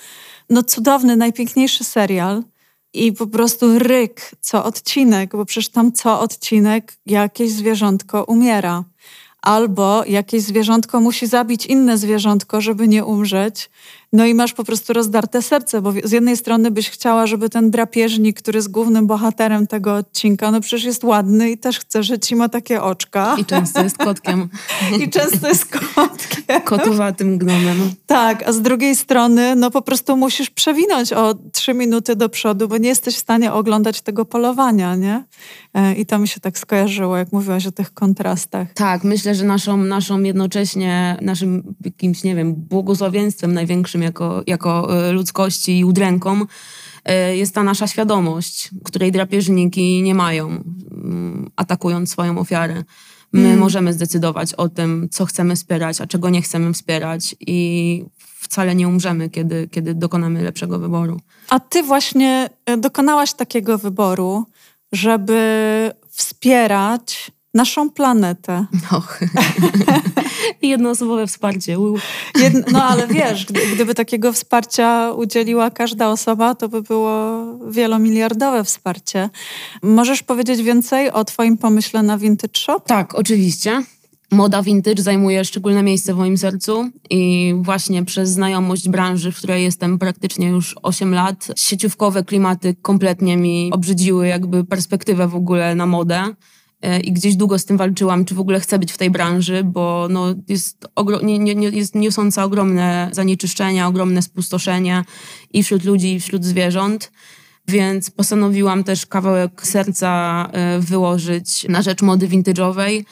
No 0.51 0.63
cudowny, 0.63 1.17
najpiękniejszy 1.17 1.85
serial 1.85 2.43
i 2.93 3.13
po 3.13 3.27
prostu 3.27 3.79
ryk 3.79 4.31
co 4.41 4.65
odcinek, 4.65 5.31
bo 5.37 5.45
przecież 5.45 5.69
tam 5.69 5.93
co 5.93 6.21
odcinek 6.21 6.97
jakieś 7.07 7.51
zwierzątko 7.51 8.25
umiera. 8.25 8.85
Albo 9.43 10.05
jakieś 10.05 10.43
zwierzątko 10.43 11.01
musi 11.01 11.27
zabić 11.27 11.67
inne 11.67 11.99
zwierzątko, 11.99 12.61
żeby 12.61 12.89
nie 12.89 13.05
umrzeć. 13.05 13.71
No 14.13 14.27
i 14.27 14.35
masz 14.35 14.53
po 14.53 14.65
prostu 14.65 14.93
rozdarte 14.93 15.43
serce, 15.43 15.83
bo 15.83 15.93
z 16.05 16.13
jednej 16.13 16.37
strony 16.37 16.71
byś 16.71 16.91
chciała, 16.91 17.27
żeby 17.27 17.51
ten 17.51 17.71
drapieżnik, 17.71 18.39
który 18.39 18.59
jest 18.59 18.71
głównym 18.71 19.07
bohaterem 19.07 19.67
tego 19.67 19.95
odcinka, 19.95 20.51
no 20.51 20.61
przecież 20.61 20.85
jest 20.85 21.05
ładny 21.05 21.51
i 21.51 21.59
też 21.59 21.79
chce 21.79 22.03
żyć 22.03 22.33
i 22.33 22.37
ma 22.37 22.49
takie 22.49 22.83
oczka. 22.83 23.37
I 23.39 23.45
często 23.45 23.83
jest 23.83 23.97
kotkiem. 23.97 24.49
I 25.05 25.11
często 25.11 25.49
jest 25.49 25.67
kotkiem. 25.67 26.61
Kotowatym 26.65 27.39
gnomem. 27.39 27.95
Tak, 28.07 28.49
a 28.49 28.53
z 28.53 28.63
drugiej 28.63 28.97
strony 28.97 29.57
no 29.57 29.71
po 29.71 29.83
prostu 29.83 30.17
musisz 30.17 30.51
przewinąć 30.51 31.13
o 31.13 31.35
trzy 31.53 31.75
minuty 31.75 32.17
do 32.17 32.29
przodu, 32.29 32.69
bo 32.69 32.79
nie 32.79 32.89
jesteś 32.89 33.15
w 33.15 33.19
stanie 33.19 33.53
oglądać 33.53 34.01
tego 34.01 34.25
polowania, 34.25 34.97
nie? 34.97 35.25
E, 35.75 35.95
I 35.95 36.07
to 36.07 36.19
mi 36.19 36.29
się 36.29 36.41
tak 36.41 36.59
skojarzyło, 36.59 37.17
jak 37.17 37.33
mówiłaś 37.33 37.67
o 37.67 37.73
tych 37.73 37.95
kontrastach. 37.95 38.73
Tak, 38.75 39.05
myślę, 39.05 39.35
że 39.35 39.45
naszą, 39.45 39.77
naszą 39.77 40.23
jednocześnie, 40.23 41.17
naszym 41.21 41.75
jakimś, 41.85 42.25
nie 42.25 42.35
wiem, 42.35 42.55
błogosławieństwem 42.55 43.55
największym 43.55 44.00
jako, 44.03 44.43
jako 44.47 44.99
e, 45.09 45.13
ludzkości 45.13 45.79
i 45.79 45.85
udręką, 45.85 46.41
e, 47.05 47.37
jest 47.37 47.55
ta 47.55 47.63
nasza 47.63 47.87
świadomość, 47.87 48.71
której 48.85 49.13
drapieżniki 49.13 50.03
nie 50.03 50.15
mają, 50.15 50.65
atakując 51.57 52.11
swoją 52.11 52.39
ofiarę. 52.39 52.85
My 53.33 53.49
mm. 53.49 53.59
możemy 53.59 53.93
zdecydować 53.93 54.55
o 54.55 54.69
tym, 54.69 55.09
co 55.11 55.27
chcemy 55.27 55.57
wspierać, 55.57 56.01
a 56.01 56.07
czego 56.07 56.31
nie 56.31 56.43
chcemy 56.43 56.73
wspierać 56.73 57.37
i 57.41 58.05
wcale 58.19 58.75
nie 58.75 58.89
umrzemy, 58.89 59.31
kiedy, 59.31 59.69
kiedy 59.69 59.95
dokonamy 59.95 60.43
lepszego 60.43 60.79
wyboru. 60.79 61.21
A 61.49 61.61
ty 61.61 61.83
właśnie 61.83 62.51
e, 62.67 62.77
dokonałaś 62.77 63.33
takiego 63.33 63.79
wyboru, 63.79 64.47
żeby 64.93 65.91
wspierać 66.09 67.33
naszą 67.55 67.91
planetę. 67.91 68.67
No. 68.93 69.03
Jednoosobowe 70.63 71.27
wsparcie. 71.27 71.77
no 72.73 72.85
ale 72.85 73.07
wiesz, 73.07 73.47
gdyby 73.75 73.95
takiego 73.95 74.33
wsparcia 74.33 75.13
udzieliła 75.13 75.71
każda 75.71 76.09
osoba, 76.09 76.55
to 76.55 76.69
by 76.69 76.83
było 76.83 77.45
wielomiliardowe 77.71 78.65
wsparcie. 78.65 79.31
Możesz 79.83 80.23
powiedzieć 80.23 80.63
więcej 80.63 81.11
o 81.11 81.25
Twoim 81.25 81.59
pomyśle 81.59 82.03
na 82.03 82.19
Vintage 82.19 82.61
Shop? 82.61 82.81
Tak, 82.87 83.15
oczywiście. 83.15 83.83
Moda 84.33 84.63
vintage 84.63 85.03
zajmuje 85.03 85.45
szczególne 85.45 85.83
miejsce 85.83 86.15
w 86.15 86.17
moim 86.17 86.39
sercu 86.39 86.91
i 87.11 87.55
właśnie 87.61 88.05
przez 88.05 88.31
znajomość 88.31 88.89
branży, 88.89 89.33
w 89.33 89.37
której 89.37 89.65
jestem 89.65 89.99
praktycznie 89.99 90.49
już 90.49 90.77
8 90.83 91.15
lat, 91.15 91.49
sieciówkowe 91.57 92.25
klimaty 92.25 92.77
kompletnie 92.83 93.37
mi 93.37 93.71
obrzydziły 93.73 94.27
jakby 94.27 94.65
perspektywę 94.65 95.29
w 95.29 95.35
ogóle 95.35 95.75
na 95.75 95.87
modę. 95.87 96.25
E, 96.83 97.01
i 97.01 97.13
gdzieś 97.13 97.37
długo 97.37 97.59
z 97.59 97.65
tym 97.65 97.77
walczyłam, 97.77 98.25
czy 98.25 98.35
w 98.35 98.41
ogóle 98.41 98.61
chcę 98.61 98.79
być 98.79 98.93
w 98.93 98.99
tej 98.99 99.11
branży, 99.11 99.65
bo 99.65 100.07
no 100.11 100.35
jest, 100.49 100.87
nie, 101.23 101.39
nie, 101.39 101.55
nie, 101.55 101.69
jest 101.69 101.95
niosąca 101.95 102.45
ogromne 102.45 103.11
zanieczyszczenia, 103.13 103.87
ogromne 103.87 104.23
spustoszenie 104.23 105.05
i 105.53 105.63
wśród 105.63 105.85
ludzi, 105.85 106.15
i 106.15 106.21
wśród 106.21 106.45
zwierząt. 106.45 107.13
Więc 107.69 108.11
postanowiłam 108.11 108.85
też 108.85 109.07
kawałek 109.07 109.67
serca 109.67 110.49
e, 110.53 110.81
wyłożyć 110.81 111.67
na 111.69 111.83
rzecz 111.83 112.03
mody 112.03 112.29
vintage'owej 112.29 113.05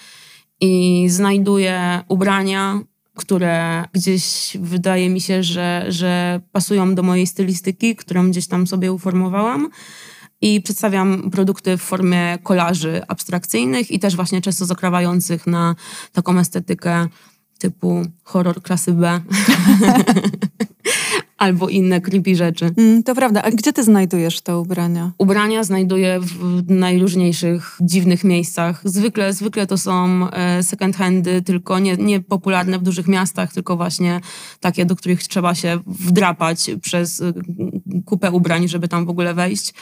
i 0.60 1.06
znajduję 1.08 2.00
ubrania, 2.08 2.80
które 3.14 3.84
gdzieś 3.92 4.56
wydaje 4.60 5.10
mi 5.10 5.20
się, 5.20 5.42
że, 5.42 5.84
że 5.88 6.40
pasują 6.52 6.94
do 6.94 7.02
mojej 7.02 7.26
stylistyki, 7.26 7.96
którą 7.96 8.30
gdzieś 8.30 8.46
tam 8.46 8.66
sobie 8.66 8.92
uformowałam 8.92 9.70
i 10.40 10.62
przedstawiam 10.62 11.30
produkty 11.30 11.76
w 11.76 11.82
formie 11.82 12.38
kolaży 12.42 13.02
abstrakcyjnych 13.08 13.90
i 13.90 13.98
też 13.98 14.16
właśnie 14.16 14.40
często 14.40 14.66
zakrawających 14.66 15.46
na 15.46 15.74
taką 16.12 16.38
estetykę 16.38 17.06
typu 17.58 18.02
horror 18.24 18.62
klasy 18.62 18.92
B. 18.92 19.20
Albo 21.38 21.68
inne 21.68 22.00
creepy 22.00 22.36
rzeczy. 22.36 22.70
Mm, 22.76 23.02
to 23.02 23.14
prawda. 23.14 23.42
A 23.42 23.50
gdzie 23.50 23.72
ty 23.72 23.84
znajdujesz 23.84 24.40
te 24.40 24.58
ubrania? 24.58 25.12
Ubrania 25.18 25.64
znajduję 25.64 26.20
w 26.20 26.70
najróżniejszych 26.70 27.78
dziwnych 27.80 28.24
miejscach. 28.24 28.80
Zwykle, 28.84 29.32
zwykle 29.32 29.66
to 29.66 29.78
są 29.78 30.26
e, 30.30 30.62
second 30.62 30.96
handy, 30.96 31.42
tylko 31.42 31.78
nie, 31.78 31.96
nie 31.96 32.20
popularne 32.20 32.78
w 32.78 32.82
dużych 32.82 33.08
miastach, 33.08 33.52
tylko 33.52 33.76
właśnie 33.76 34.20
takie, 34.60 34.84
do 34.84 34.96
których 34.96 35.22
trzeba 35.22 35.54
się 35.54 35.78
wdrapać 35.86 36.70
przez 36.82 37.20
e, 37.20 37.32
kupę 38.04 38.30
ubrań, 38.30 38.68
żeby 38.68 38.88
tam 38.88 39.06
w 39.06 39.10
ogóle 39.10 39.34
wejść. 39.34 39.74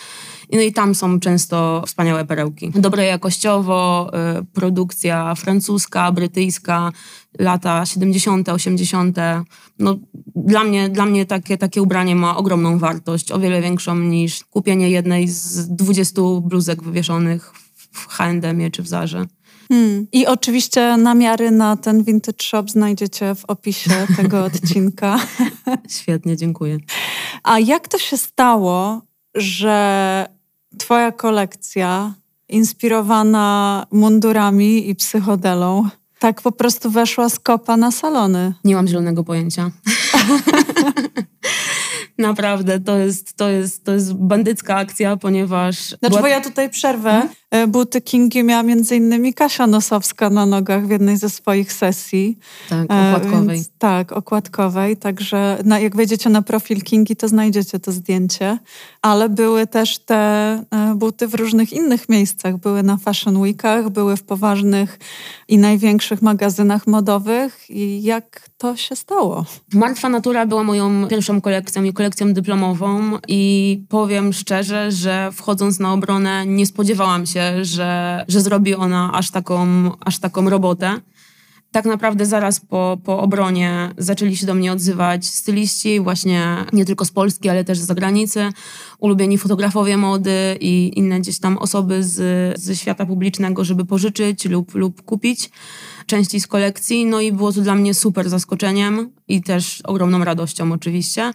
No 0.52 0.60
i 0.60 0.72
tam 0.72 0.94
są 0.94 1.20
często 1.20 1.82
wspaniałe 1.86 2.24
perełki. 2.24 2.70
Dobre 2.74 3.04
jakościowo, 3.04 4.10
y, 4.40 4.44
produkcja 4.44 5.34
francuska, 5.34 6.12
brytyjska, 6.12 6.92
lata 7.38 7.86
70., 7.86 8.48
80. 8.48 9.16
No, 9.78 9.96
dla 10.36 10.64
mnie, 10.64 10.88
dla 10.88 11.06
mnie 11.06 11.26
takie, 11.26 11.58
takie 11.58 11.82
ubranie 11.82 12.16
ma 12.16 12.36
ogromną 12.36 12.78
wartość, 12.78 13.32
o 13.32 13.38
wiele 13.38 13.62
większą 13.62 13.98
niż 13.98 14.44
kupienie 14.44 14.90
jednej 14.90 15.28
z 15.28 15.68
20 15.68 16.22
bluzek 16.42 16.82
wywieszonych 16.82 17.52
w 17.92 18.06
H&M 18.06 18.70
czy 18.70 18.82
w 18.82 18.88
Zarze. 18.88 19.26
Hmm. 19.68 20.06
I 20.12 20.26
oczywiście 20.26 20.96
namiary 20.96 21.50
na 21.50 21.76
ten 21.76 22.04
vintage 22.04 22.42
shop 22.42 22.64
znajdziecie 22.68 23.34
w 23.34 23.44
opisie 23.44 24.06
tego 24.16 24.44
odcinka. 24.48 25.18
Świetnie, 25.88 26.36
dziękuję. 26.36 26.78
A 27.42 27.58
jak 27.58 27.88
to 27.88 27.98
się 27.98 28.16
stało, 28.16 29.02
że 29.34 30.26
Twoja 30.78 31.12
kolekcja, 31.12 32.14
inspirowana 32.48 33.86
mundurami 33.90 34.90
i 34.90 34.94
psychodelą, 34.94 35.88
tak 36.18 36.42
po 36.42 36.52
prostu 36.52 36.90
weszła 36.90 37.28
z 37.28 37.38
kopa 37.38 37.76
na 37.76 37.90
salony. 37.90 38.54
Nie 38.64 38.74
mam 38.74 38.88
zielonego 38.88 39.24
pojęcia. 39.24 39.70
Naprawdę, 42.18 42.80
to 42.80 42.98
jest, 42.98 43.36
to, 43.36 43.48
jest, 43.48 43.84
to 43.84 43.92
jest 43.92 44.14
bandycka 44.14 44.76
akcja, 44.76 45.16
ponieważ... 45.16 45.76
Znaczy, 45.76 46.08
była... 46.08 46.20
bo 46.20 46.26
ja 46.26 46.40
tutaj 46.40 46.70
przerwę. 46.70 47.10
Hmm? 47.10 47.28
Buty 47.68 48.00
Kingi 48.00 48.44
miała 48.44 48.62
między 48.62 48.96
innymi 48.96 49.34
Kasia 49.34 49.66
Nosowska 49.66 50.30
na 50.30 50.46
nogach 50.46 50.86
w 50.86 50.90
jednej 50.90 51.16
ze 51.16 51.30
swoich 51.30 51.72
sesji. 51.72 52.38
Tak, 52.68 52.90
e, 52.90 53.14
okładkowej. 53.14 53.56
Więc, 53.56 53.70
tak, 53.78 54.12
okładkowej. 54.12 54.96
Także 54.96 55.58
na, 55.64 55.78
jak 55.78 55.96
wejdziecie 55.96 56.30
na 56.30 56.42
profil 56.42 56.82
Kingi, 56.82 57.16
to 57.16 57.28
znajdziecie 57.28 57.78
to 57.78 57.92
zdjęcie. 57.92 58.58
Ale 59.02 59.28
były 59.28 59.66
też 59.66 59.98
te 59.98 60.16
e, 60.16 60.94
buty 60.96 61.28
w 61.28 61.34
różnych 61.34 61.72
innych 61.72 62.08
miejscach. 62.08 62.56
Były 62.56 62.82
na 62.82 62.96
Fashion 62.96 63.36
Weekach, 63.36 63.90
były 63.90 64.16
w 64.16 64.22
poważnych 64.22 64.98
i 65.48 65.58
największych 65.58 66.22
magazynach 66.22 66.86
modowych. 66.86 67.70
I 67.70 68.02
jak 68.02 68.48
to 68.58 68.76
się 68.76 68.96
stało? 68.96 69.44
Martwa 69.72 70.08
Natura 70.08 70.46
była 70.46 70.64
moją 70.64 71.08
pierwszą 71.08 71.40
kolekcją 71.40 71.84
i 71.84 71.92
kolekcją 71.92 72.05
dyplomową 72.10 73.18
i 73.28 73.82
powiem 73.88 74.32
szczerze, 74.32 74.92
że 74.92 75.30
wchodząc 75.32 75.78
na 75.78 75.92
obronę 75.92 76.46
nie 76.46 76.66
spodziewałam 76.66 77.26
się, 77.26 77.64
że, 77.64 78.24
że 78.28 78.40
zrobi 78.40 78.74
ona 78.74 79.10
aż 79.12 79.30
taką, 79.30 79.90
aż 80.00 80.18
taką 80.18 80.50
robotę. 80.50 81.00
Tak 81.72 81.84
naprawdę 81.84 82.26
zaraz 82.26 82.60
po, 82.60 82.98
po 83.04 83.20
obronie 83.20 83.90
zaczęli 83.98 84.36
się 84.36 84.46
do 84.46 84.54
mnie 84.54 84.72
odzywać 84.72 85.26
styliści, 85.26 86.00
właśnie 86.00 86.64
nie 86.72 86.84
tylko 86.84 87.04
z 87.04 87.10
Polski, 87.10 87.48
ale 87.48 87.64
też 87.64 87.78
z 87.78 87.86
zagranicy, 87.86 88.48
ulubieni 88.98 89.38
fotografowie 89.38 89.96
mody 89.96 90.56
i 90.60 90.92
inne 90.96 91.20
gdzieś 91.20 91.38
tam 91.38 91.58
osoby 91.58 92.02
z, 92.02 92.60
ze 92.60 92.76
świata 92.76 93.06
publicznego, 93.06 93.64
żeby 93.64 93.84
pożyczyć 93.84 94.44
lub, 94.44 94.74
lub 94.74 95.02
kupić 95.02 95.50
części 96.06 96.40
z 96.40 96.46
kolekcji. 96.46 97.06
No 97.06 97.20
i 97.20 97.32
było 97.32 97.52
to 97.52 97.60
dla 97.60 97.74
mnie 97.74 97.94
super 97.94 98.28
zaskoczeniem 98.28 99.10
i 99.28 99.42
też 99.42 99.80
ogromną 99.84 100.24
radością 100.24 100.72
oczywiście. 100.72 101.32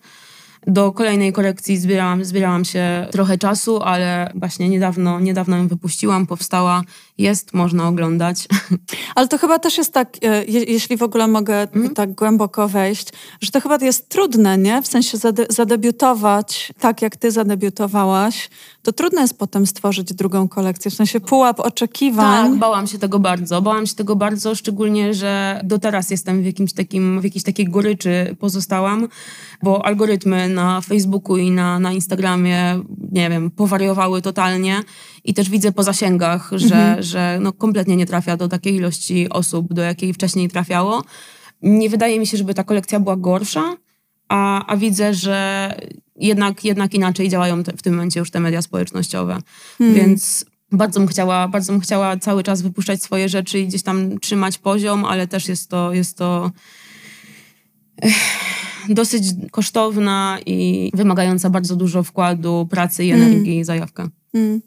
Do 0.67 0.91
kolejnej 0.91 1.33
korekcji 1.33 1.77
zbierałam, 1.77 2.25
zbierałam 2.25 2.65
się 2.65 3.07
trochę 3.11 3.37
czasu, 3.37 3.81
ale 3.83 4.31
właśnie 4.35 4.69
niedawno, 4.69 5.19
niedawno 5.19 5.57
ją 5.57 5.67
wypuściłam, 5.67 6.27
powstała, 6.27 6.81
jest, 7.21 7.53
można 7.53 7.87
oglądać. 7.87 8.47
Ale 9.15 9.27
to 9.27 9.37
chyba 9.37 9.59
też 9.59 9.77
jest 9.77 9.93
tak, 9.93 10.17
e, 10.23 10.45
je, 10.45 10.63
jeśli 10.63 10.97
w 10.97 11.03
ogóle 11.03 11.27
mogę 11.27 11.67
mm. 11.71 11.93
tak 11.93 12.13
głęboko 12.13 12.67
wejść, 12.67 13.07
że 13.41 13.51
to 13.51 13.61
chyba 13.61 13.77
jest 13.81 14.09
trudne, 14.09 14.57
nie? 14.57 14.81
W 14.81 14.87
sensie 14.87 15.17
zade 15.17 15.45
zadebiutować 15.49 16.73
tak, 16.79 17.01
jak 17.01 17.15
ty 17.15 17.31
zadebiutowałaś, 17.31 18.49
to 18.83 18.91
trudno 18.91 19.21
jest 19.21 19.37
potem 19.37 19.67
stworzyć 19.67 20.13
drugą 20.13 20.47
kolekcję, 20.47 20.91
w 20.91 20.93
sensie 20.93 21.19
pułap 21.19 21.59
oczekiwań. 21.59 22.51
Tak, 22.51 22.59
bałam 22.59 22.87
się 22.87 22.99
tego 22.99 23.19
bardzo. 23.19 23.61
Bałam 23.61 23.87
się 23.87 23.95
tego 23.95 24.15
bardzo, 24.15 24.55
szczególnie, 24.55 25.13
że 25.13 25.61
do 25.63 25.79
teraz 25.79 26.09
jestem 26.09 26.41
w 26.41 26.45
jakimś 26.45 26.73
takim, 26.73 27.21
w 27.21 27.23
jakiejś 27.23 27.43
takiej 27.43 27.65
goryczy 27.65 28.35
pozostałam, 28.39 29.07
bo 29.63 29.85
algorytmy 29.85 30.49
na 30.49 30.81
Facebooku 30.81 31.37
i 31.37 31.51
na, 31.51 31.79
na 31.79 31.93
Instagramie, 31.93 32.81
nie 33.11 33.29
wiem, 33.29 33.51
powariowały 33.51 34.21
totalnie 34.21 34.83
i 35.23 35.33
też 35.33 35.49
widzę 35.49 35.71
po 35.71 35.83
zasięgach, 35.83 36.49
że, 36.55 36.75
mhm. 36.75 37.03
że 37.03 37.10
no 37.39 37.53
kompletnie 37.53 37.95
nie 37.95 38.05
trafia 38.05 38.37
do 38.37 38.47
takiej 38.47 38.75
ilości 38.75 39.29
osób, 39.29 39.73
do 39.73 39.81
jakiej 39.81 40.13
wcześniej 40.13 40.49
trafiało. 40.49 41.03
Nie 41.61 41.89
wydaje 41.89 42.19
mi 42.19 42.27
się, 42.27 42.37
żeby 42.37 42.53
ta 42.53 42.63
kolekcja 42.63 42.99
była 42.99 43.15
gorsza, 43.15 43.77
a, 44.29 44.65
a 44.65 44.77
widzę, 44.77 45.13
że 45.13 45.75
jednak, 46.15 46.65
jednak 46.65 46.93
inaczej 46.93 47.29
działają 47.29 47.63
te, 47.63 47.73
w 47.77 47.81
tym 47.81 47.93
momencie 47.93 48.19
już 48.19 48.31
te 48.31 48.39
media 48.39 48.61
społecznościowe. 48.61 49.37
Hmm. 49.77 49.95
Więc 49.95 50.45
bardzo 50.71 50.99
bym, 50.99 51.09
chciała, 51.09 51.47
bardzo 51.47 51.73
bym 51.73 51.81
chciała 51.81 52.17
cały 52.17 52.43
czas 52.43 52.61
wypuszczać 52.61 53.03
swoje 53.03 53.29
rzeczy 53.29 53.59
i 53.59 53.67
gdzieś 53.67 53.83
tam 53.83 54.19
trzymać 54.19 54.57
poziom, 54.57 55.05
ale 55.05 55.27
też 55.27 55.47
jest 55.47 55.69
to, 55.69 55.93
jest 55.93 56.17
to 56.17 56.51
dosyć 58.89 59.23
kosztowna 59.51 60.37
i 60.45 60.91
wymagająca 60.93 61.49
bardzo 61.49 61.75
dużo 61.75 62.03
wkładu, 62.03 62.67
pracy 62.69 63.05
i 63.05 63.11
energii 63.11 63.45
hmm. 63.45 63.65
zajawka. 63.65 64.09
Hmm. 64.31 64.61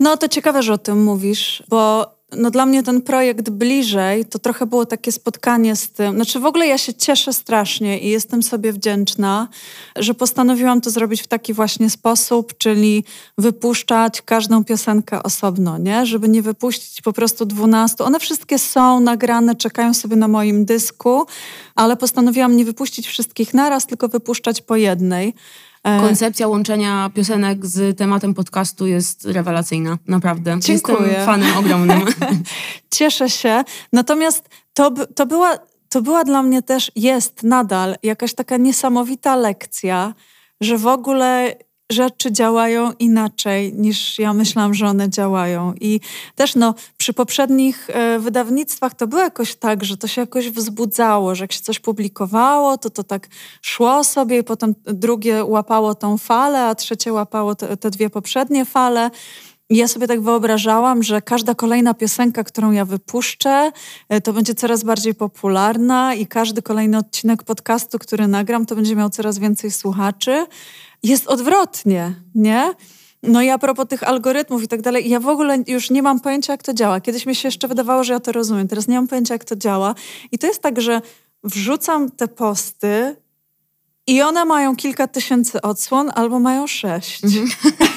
No 0.00 0.16
to 0.16 0.28
ciekawe, 0.28 0.62
że 0.62 0.72
o 0.72 0.78
tym 0.78 1.04
mówisz, 1.04 1.62
bo 1.68 2.06
no 2.32 2.50
dla 2.50 2.66
mnie 2.66 2.82
ten 2.82 3.02
projekt 3.02 3.50
bliżej 3.50 4.24
to 4.24 4.38
trochę 4.38 4.66
było 4.66 4.86
takie 4.86 5.12
spotkanie 5.12 5.76
z 5.76 5.90
tym. 5.90 6.14
Znaczy 6.14 6.40
w 6.40 6.46
ogóle 6.46 6.66
ja 6.66 6.78
się 6.78 6.94
cieszę 6.94 7.32
strasznie 7.32 7.98
i 7.98 8.08
jestem 8.08 8.42
sobie 8.42 8.72
wdzięczna, 8.72 9.48
że 9.96 10.14
postanowiłam 10.14 10.80
to 10.80 10.90
zrobić 10.90 11.22
w 11.22 11.26
taki 11.26 11.52
właśnie 11.52 11.90
sposób, 11.90 12.58
czyli 12.58 13.04
wypuszczać 13.38 14.22
każdą 14.22 14.64
piosenkę 14.64 15.22
osobno, 15.22 15.78
nie? 15.78 16.06
Żeby 16.06 16.28
nie 16.28 16.42
wypuścić 16.42 17.02
po 17.02 17.12
prostu 17.12 17.46
dwunastu. 17.46 18.04
One 18.04 18.20
wszystkie 18.20 18.58
są 18.58 19.00
nagrane, 19.00 19.54
czekają 19.54 19.94
sobie 19.94 20.16
na 20.16 20.28
moim 20.28 20.64
dysku, 20.64 21.26
ale 21.74 21.96
postanowiłam 21.96 22.56
nie 22.56 22.64
wypuścić 22.64 23.06
wszystkich 23.06 23.54
naraz, 23.54 23.86
tylko 23.86 24.08
wypuszczać 24.08 24.62
po 24.62 24.76
jednej. 24.76 25.34
E, 25.86 26.00
Koncepcja 26.00 26.48
łączenia 26.48 27.10
piosenek 27.14 27.66
z 27.66 27.98
tematem 27.98 28.34
podcastu 28.34 28.86
jest 28.86 29.24
rewelacyjna, 29.24 29.98
naprawdę. 30.06 30.56
Dziękuję. 30.60 30.98
Jestem 31.02 31.26
fanem 31.26 31.56
ogromnym. 31.56 32.00
Cieszę 32.94 33.30
się. 33.30 33.64
Natomiast 33.92 34.48
to, 34.74 34.90
to, 34.90 35.26
była, 35.26 35.58
to 35.88 36.02
była 36.02 36.24
dla 36.24 36.42
mnie 36.42 36.62
też, 36.62 36.92
jest 36.96 37.42
nadal 37.42 37.96
jakaś 38.02 38.34
taka 38.34 38.56
niesamowita 38.56 39.36
lekcja, 39.36 40.14
że 40.60 40.78
w 40.78 40.86
ogóle 40.86 41.56
rzeczy 41.92 42.32
działają 42.32 42.92
inaczej 42.98 43.72
niż 43.74 44.18
ja 44.18 44.32
myślałam, 44.32 44.74
że 44.74 44.86
one 44.86 45.10
działają. 45.10 45.74
I 45.80 46.00
też 46.34 46.54
no, 46.54 46.74
przy 46.96 47.12
poprzednich 47.12 47.90
e, 47.90 48.18
wydawnictwach 48.18 48.94
to 48.94 49.06
było 49.06 49.22
jakoś 49.22 49.54
tak, 49.54 49.84
że 49.84 49.96
to 49.96 50.06
się 50.06 50.20
jakoś 50.20 50.50
wzbudzało, 50.50 51.34
że 51.34 51.44
jak 51.44 51.52
się 51.52 51.60
coś 51.60 51.78
publikowało, 51.78 52.78
to 52.78 52.90
to 52.90 53.04
tak 53.04 53.28
szło 53.62 54.04
sobie 54.04 54.38
i 54.38 54.44
potem 54.44 54.74
drugie 54.84 55.44
łapało 55.44 55.94
tą 55.94 56.18
falę, 56.18 56.64
a 56.64 56.74
trzecie 56.74 57.12
łapało 57.12 57.54
te, 57.54 57.76
te 57.76 57.90
dwie 57.90 58.10
poprzednie 58.10 58.64
fale. 58.64 59.10
I 59.68 59.76
ja 59.76 59.88
sobie 59.88 60.06
tak 60.06 60.20
wyobrażałam, 60.20 61.02
że 61.02 61.22
każda 61.22 61.54
kolejna 61.54 61.94
piosenka, 61.94 62.44
którą 62.44 62.72
ja 62.72 62.84
wypuszczę, 62.84 63.72
e, 64.08 64.20
to 64.20 64.32
będzie 64.32 64.54
coraz 64.54 64.84
bardziej 64.84 65.14
popularna 65.14 66.14
i 66.14 66.26
każdy 66.26 66.62
kolejny 66.62 66.98
odcinek 66.98 67.42
podcastu, 67.42 67.98
który 67.98 68.28
nagram, 68.28 68.66
to 68.66 68.76
będzie 68.76 68.96
miał 68.96 69.10
coraz 69.10 69.38
więcej 69.38 69.70
słuchaczy 69.70 70.46
jest 71.02 71.26
odwrotnie, 71.26 72.14
nie? 72.34 72.74
No 73.22 73.42
i 73.42 73.50
a 73.50 73.58
propos 73.58 73.86
tych 73.88 74.02
algorytmów 74.02 74.62
i 74.62 74.68
tak 74.68 74.82
dalej, 74.82 75.10
ja 75.10 75.20
w 75.20 75.28
ogóle 75.28 75.58
już 75.66 75.90
nie 75.90 76.02
mam 76.02 76.20
pojęcia, 76.20 76.52
jak 76.52 76.62
to 76.62 76.74
działa. 76.74 77.00
Kiedyś 77.00 77.26
mi 77.26 77.34
się 77.34 77.48
jeszcze 77.48 77.68
wydawało, 77.68 78.04
że 78.04 78.12
ja 78.12 78.20
to 78.20 78.32
rozumiem, 78.32 78.68
teraz 78.68 78.88
nie 78.88 78.96
mam 78.96 79.08
pojęcia, 79.08 79.34
jak 79.34 79.44
to 79.44 79.56
działa. 79.56 79.94
I 80.32 80.38
to 80.38 80.46
jest 80.46 80.62
tak, 80.62 80.80
że 80.80 81.00
wrzucam 81.44 82.10
te 82.10 82.28
posty 82.28 83.16
i 84.06 84.22
one 84.22 84.44
mają 84.44 84.76
kilka 84.76 85.06
tysięcy 85.06 85.62
odsłon 85.62 86.10
albo 86.14 86.38
mają 86.38 86.66
sześć. 86.66 87.24
Mhm. 87.24 87.48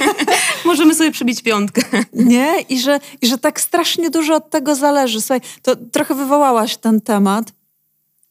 Możemy 0.65 0.95
sobie 0.95 1.11
przybić 1.11 1.41
piątkę. 1.41 1.81
Nie? 2.13 2.61
I 2.69 2.79
że, 2.79 2.99
I 3.21 3.27
że 3.27 3.37
tak 3.37 3.61
strasznie 3.61 4.09
dużo 4.09 4.35
od 4.35 4.49
tego 4.49 4.75
zależy. 4.75 5.21
Słuchaj, 5.21 5.41
to 5.61 5.75
trochę 5.75 6.15
wywołałaś 6.15 6.77
ten 6.77 7.01
temat. 7.01 7.51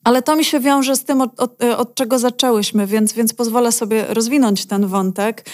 Ale 0.05 0.23
to 0.23 0.37
mi 0.37 0.45
się 0.45 0.61
wiąże 0.61 0.97
z 0.97 1.05
tym, 1.05 1.21
od, 1.21 1.41
od, 1.41 1.65
od, 1.77 1.95
czego 1.95 2.19
zaczęłyśmy, 2.19 2.87
więc, 2.87 3.13
więc 3.13 3.33
pozwolę 3.33 3.73
sobie 3.73 4.05
rozwinąć 4.09 4.67
ten 4.67 4.87
wątek. 4.87 5.45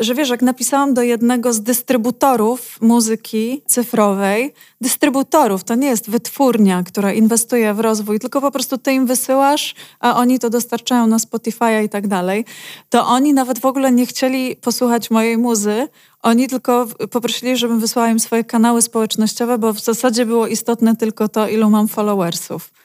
Że 0.00 0.14
wiesz, 0.14 0.28
jak 0.28 0.42
napisałam 0.42 0.94
do 0.94 1.02
jednego 1.02 1.52
z 1.52 1.60
dystrybutorów 1.60 2.78
muzyki 2.80 3.62
cyfrowej, 3.66 4.54
dystrybutorów 4.80 5.64
to 5.64 5.74
nie 5.74 5.88
jest 5.88 6.10
wytwórnia, 6.10 6.82
która 6.82 7.12
inwestuje 7.12 7.74
w 7.74 7.80
rozwój, 7.80 8.18
tylko 8.20 8.40
po 8.40 8.50
prostu 8.50 8.78
ty 8.78 8.92
im 8.92 9.06
wysyłasz, 9.06 9.74
a 10.00 10.16
oni 10.16 10.38
to 10.38 10.50
dostarczają 10.50 11.06
na 11.06 11.18
Spotify 11.18 11.82
i 11.84 11.88
tak 11.88 12.08
dalej, 12.08 12.44
to 12.88 13.06
oni 13.06 13.34
nawet 13.34 13.58
w 13.58 13.66
ogóle 13.66 13.92
nie 13.92 14.06
chcieli 14.06 14.56
posłuchać 14.56 15.10
mojej 15.10 15.38
muzy, 15.38 15.88
oni 16.22 16.48
tylko 16.48 16.86
poprosili, 17.10 17.56
żebym 17.56 17.80
wysłała 17.80 18.08
im 18.08 18.20
swoje 18.20 18.44
kanały 18.44 18.82
społecznościowe, 18.82 19.58
bo 19.58 19.72
w 19.72 19.80
zasadzie 19.80 20.26
było 20.26 20.46
istotne 20.46 20.96
tylko 20.96 21.28
to, 21.28 21.48
ilu 21.48 21.70
mam 21.70 21.88
followersów. 21.88 22.77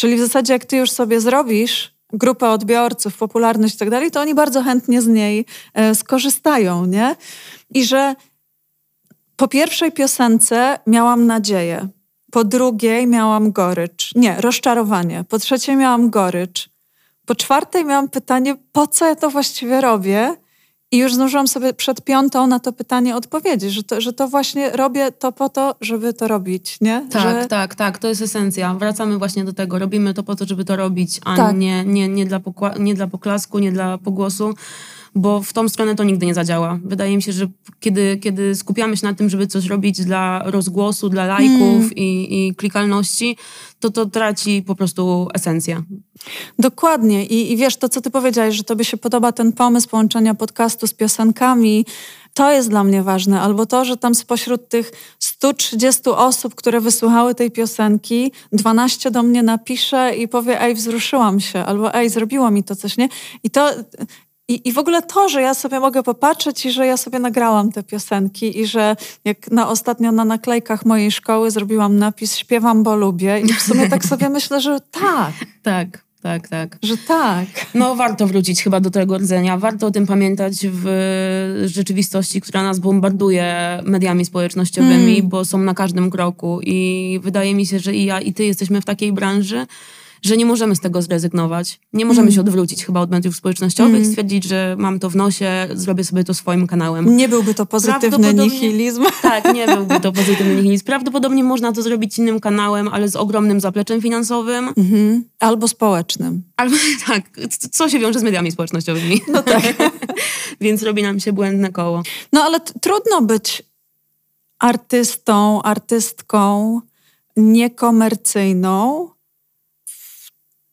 Czyli 0.00 0.16
w 0.16 0.20
zasadzie 0.20 0.52
jak 0.52 0.64
ty 0.64 0.76
już 0.76 0.90
sobie 0.90 1.20
zrobisz 1.20 1.94
grupę 2.12 2.50
odbiorców, 2.50 3.16
popularność 3.16 3.74
i 3.74 3.78
tak 3.78 3.90
dalej, 3.90 4.10
to 4.10 4.20
oni 4.20 4.34
bardzo 4.34 4.62
chętnie 4.62 5.02
z 5.02 5.06
niej 5.06 5.46
e, 5.74 5.94
skorzystają, 5.94 6.86
nie? 6.86 7.16
I 7.70 7.84
że 7.84 8.14
po 9.36 9.48
pierwszej 9.48 9.92
piosence 9.92 10.78
miałam 10.86 11.26
nadzieję, 11.26 11.88
po 12.32 12.44
drugiej 12.44 13.06
miałam 13.06 13.52
gorycz, 13.52 14.14
nie, 14.14 14.36
rozczarowanie, 14.40 15.24
po 15.28 15.38
trzeciej 15.38 15.76
miałam 15.76 16.10
gorycz, 16.10 16.70
po 17.26 17.34
czwartej 17.34 17.84
miałam 17.84 18.08
pytanie, 18.08 18.56
po 18.72 18.86
co 18.86 19.06
ja 19.06 19.14
to 19.14 19.30
właściwie 19.30 19.80
robię? 19.80 20.36
I 20.92 20.98
już 20.98 21.14
zdążyłam 21.14 21.48
sobie 21.48 21.74
przed 21.74 22.02
piątą 22.02 22.46
na 22.46 22.60
to 22.60 22.72
pytanie 22.72 23.16
odpowiedzieć, 23.16 23.72
że 23.72 23.82
to, 23.82 24.00
że 24.00 24.12
to 24.12 24.28
właśnie 24.28 24.70
robię 24.70 25.12
to 25.12 25.32
po 25.32 25.48
to, 25.48 25.74
żeby 25.80 26.12
to 26.12 26.28
robić, 26.28 26.78
nie? 26.80 27.06
Tak, 27.10 27.22
że... 27.22 27.46
tak, 27.46 27.74
tak, 27.74 27.98
to 27.98 28.08
jest 28.08 28.22
esencja. 28.22 28.74
Wracamy 28.74 29.18
właśnie 29.18 29.44
do 29.44 29.52
tego. 29.52 29.78
Robimy 29.78 30.14
to 30.14 30.22
po 30.22 30.36
to, 30.36 30.46
żeby 30.46 30.64
to 30.64 30.76
robić, 30.76 31.20
a 31.24 31.36
tak. 31.36 31.56
nie, 31.56 31.84
nie, 31.84 32.08
nie, 32.08 32.26
dla 32.26 32.40
nie 32.78 32.94
dla 32.94 33.06
poklasku, 33.06 33.58
nie 33.58 33.72
dla 33.72 33.98
pogłosu 33.98 34.54
bo 35.14 35.42
w 35.42 35.52
tą 35.52 35.68
stronę 35.68 35.94
to 35.94 36.04
nigdy 36.04 36.26
nie 36.26 36.34
zadziała. 36.34 36.78
Wydaje 36.84 37.16
mi 37.16 37.22
się, 37.22 37.32
że 37.32 37.46
kiedy, 37.80 38.16
kiedy 38.16 38.54
skupiamy 38.54 38.96
się 38.96 39.06
na 39.06 39.14
tym, 39.14 39.30
żeby 39.30 39.46
coś 39.46 39.66
robić 39.66 40.04
dla 40.04 40.42
rozgłosu, 40.44 41.08
dla 41.08 41.26
lajków 41.26 41.82
mm. 41.82 41.92
i, 41.96 42.48
i 42.48 42.54
klikalności, 42.54 43.36
to 43.80 43.90
to 43.90 44.06
traci 44.06 44.62
po 44.66 44.74
prostu 44.74 45.28
esencję. 45.34 45.82
Dokładnie. 46.58 47.26
I, 47.26 47.52
I 47.52 47.56
wiesz, 47.56 47.76
to 47.76 47.88
co 47.88 48.00
ty 48.00 48.10
powiedziałeś, 48.10 48.54
że 48.54 48.64
tobie 48.64 48.84
się 48.84 48.96
podoba 48.96 49.32
ten 49.32 49.52
pomysł 49.52 49.88
połączenia 49.88 50.34
podcastu 50.34 50.86
z 50.86 50.94
piosenkami, 50.94 51.84
to 52.34 52.52
jest 52.52 52.68
dla 52.68 52.84
mnie 52.84 53.02
ważne. 53.02 53.40
Albo 53.40 53.66
to, 53.66 53.84
że 53.84 53.96
tam 53.96 54.14
spośród 54.14 54.68
tych 54.68 54.92
130 55.18 56.02
osób, 56.06 56.54
które 56.54 56.80
wysłuchały 56.80 57.34
tej 57.34 57.50
piosenki, 57.50 58.32
12 58.52 59.10
do 59.10 59.22
mnie 59.22 59.42
napisze 59.42 60.16
i 60.16 60.28
powie, 60.28 60.62
ej, 60.62 60.74
wzruszyłam 60.74 61.40
się, 61.40 61.64
albo 61.64 61.94
ej, 61.94 62.10
zrobiło 62.10 62.50
mi 62.50 62.64
to 62.64 62.76
coś, 62.76 62.96
nie? 62.96 63.08
I 63.42 63.50
to... 63.50 63.70
I, 64.50 64.68
I 64.68 64.72
w 64.72 64.78
ogóle 64.78 65.02
to, 65.02 65.28
że 65.28 65.42
ja 65.42 65.54
sobie 65.54 65.80
mogę 65.80 66.02
popatrzeć 66.02 66.66
i 66.66 66.70
że 66.70 66.86
ja 66.86 66.96
sobie 66.96 67.18
nagrałam 67.18 67.72
te 67.72 67.82
piosenki 67.82 68.60
i 68.60 68.66
że 68.66 68.96
jak 69.24 69.50
na 69.50 69.68
ostatnio 69.68 70.12
na 70.12 70.24
naklejkach 70.24 70.86
mojej 70.86 71.10
szkoły 71.10 71.50
zrobiłam 71.50 71.98
napis 71.98 72.36
śpiewam, 72.36 72.82
bo 72.82 72.96
lubię 72.96 73.40
i 73.40 73.52
w 73.52 73.62
sumie 73.62 73.88
tak 73.88 74.04
sobie 74.04 74.28
myślę, 74.28 74.60
że 74.60 74.80
tak. 74.90 75.32
Tak. 75.62 76.04
Tak, 76.22 76.48
tak. 76.48 76.78
Że 76.82 76.96
tak. 76.96 77.46
No 77.74 77.96
warto 77.96 78.26
wrócić 78.26 78.62
chyba 78.62 78.80
do 78.80 78.90
tego 78.90 79.18
rdzenia. 79.18 79.58
Warto 79.58 79.86
o 79.86 79.90
tym 79.90 80.06
pamiętać 80.06 80.54
w 80.66 80.86
rzeczywistości, 81.66 82.40
która 82.40 82.62
nas 82.62 82.78
bombarduje 82.78 83.78
mediami 83.84 84.24
społecznościowymi, 84.24 85.18
mm. 85.18 85.28
bo 85.28 85.44
są 85.44 85.58
na 85.58 85.74
każdym 85.74 86.10
kroku. 86.10 86.60
I 86.62 87.20
wydaje 87.22 87.54
mi 87.54 87.66
się, 87.66 87.78
że 87.78 87.94
i 87.94 88.04
ja, 88.04 88.20
i 88.20 88.32
ty 88.32 88.44
jesteśmy 88.44 88.80
w 88.80 88.84
takiej 88.84 89.12
branży, 89.12 89.66
że 90.22 90.36
nie 90.36 90.46
możemy 90.46 90.76
z 90.76 90.80
tego 90.80 91.02
zrezygnować. 91.02 91.80
Nie 91.92 92.04
możemy 92.04 92.26
mm. 92.26 92.34
się 92.34 92.40
odwrócić 92.40 92.84
chyba 92.84 93.00
od 93.00 93.10
mediów 93.10 93.36
społecznościowych, 93.36 93.94
mm. 93.94 94.08
stwierdzić, 94.08 94.44
że 94.44 94.76
mam 94.78 94.98
to 94.98 95.10
w 95.10 95.16
nosie, 95.16 95.68
zrobię 95.74 96.04
sobie 96.04 96.24
to 96.24 96.34
swoim 96.34 96.66
kanałem. 96.66 97.16
Nie 97.16 97.28
byłby 97.28 97.54
to 97.54 97.66
pozytywny 97.66 98.34
nihilizm. 98.34 99.04
Tak, 99.22 99.54
nie 99.54 99.66
byłby 99.66 100.00
to 100.00 100.12
pozytywny 100.12 100.54
nihilizm. 100.54 100.84
Prawdopodobnie 100.84 101.44
można 101.44 101.72
to 101.72 101.82
zrobić 101.82 102.18
innym 102.18 102.40
kanałem, 102.40 102.88
ale 102.88 103.08
z 103.08 103.16
ogromnym 103.16 103.60
zapleczem 103.60 104.00
finansowym. 104.00 104.68
Mm-hmm. 104.68 105.20
Albo 105.38 105.68
społecznym. 105.68 106.42
Albo 106.56 106.76
tak, 107.06 107.22
co 107.70 107.88
się 107.88 107.98
wiąże 107.98 108.20
z 108.20 108.22
mediami 108.22 108.52
społecznościowymi. 108.52 109.20
No 109.28 109.42
tak. 109.42 109.62
Więc 110.60 110.82
robi 110.82 111.02
nam 111.02 111.20
się 111.20 111.32
błędne 111.32 111.72
koło. 111.72 112.02
No 112.32 112.42
ale 112.42 112.60
t- 112.60 112.72
trudno 112.80 113.22
być 113.22 113.62
artystą, 114.58 115.62
artystką 115.62 116.80
niekomercyjną, 117.36 119.08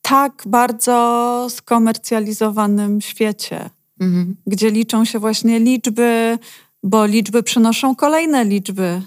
tak 0.08 0.42
bardzo 0.46 1.46
skomercjalizowanym 1.50 3.00
świecie, 3.00 3.70
mhm. 4.00 4.36
gdzie 4.46 4.70
liczą 4.70 5.04
się 5.04 5.18
właśnie 5.18 5.60
liczby, 5.60 6.38
bo 6.82 7.06
liczby 7.06 7.42
przynoszą 7.42 7.96
kolejne 7.96 8.44
liczby. 8.44 9.02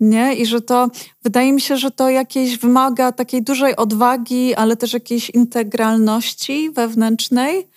Nie? 0.00 0.34
I 0.34 0.46
że 0.46 0.60
to 0.60 0.90
wydaje 1.22 1.52
mi 1.52 1.60
się, 1.60 1.76
że 1.76 1.90
to 1.90 2.10
jakieś 2.10 2.58
wymaga 2.58 3.12
takiej 3.12 3.42
dużej 3.42 3.76
odwagi, 3.76 4.54
ale 4.54 4.76
też 4.76 4.92
jakiejś 4.92 5.30
integralności 5.30 6.70
wewnętrznej, 6.70 7.68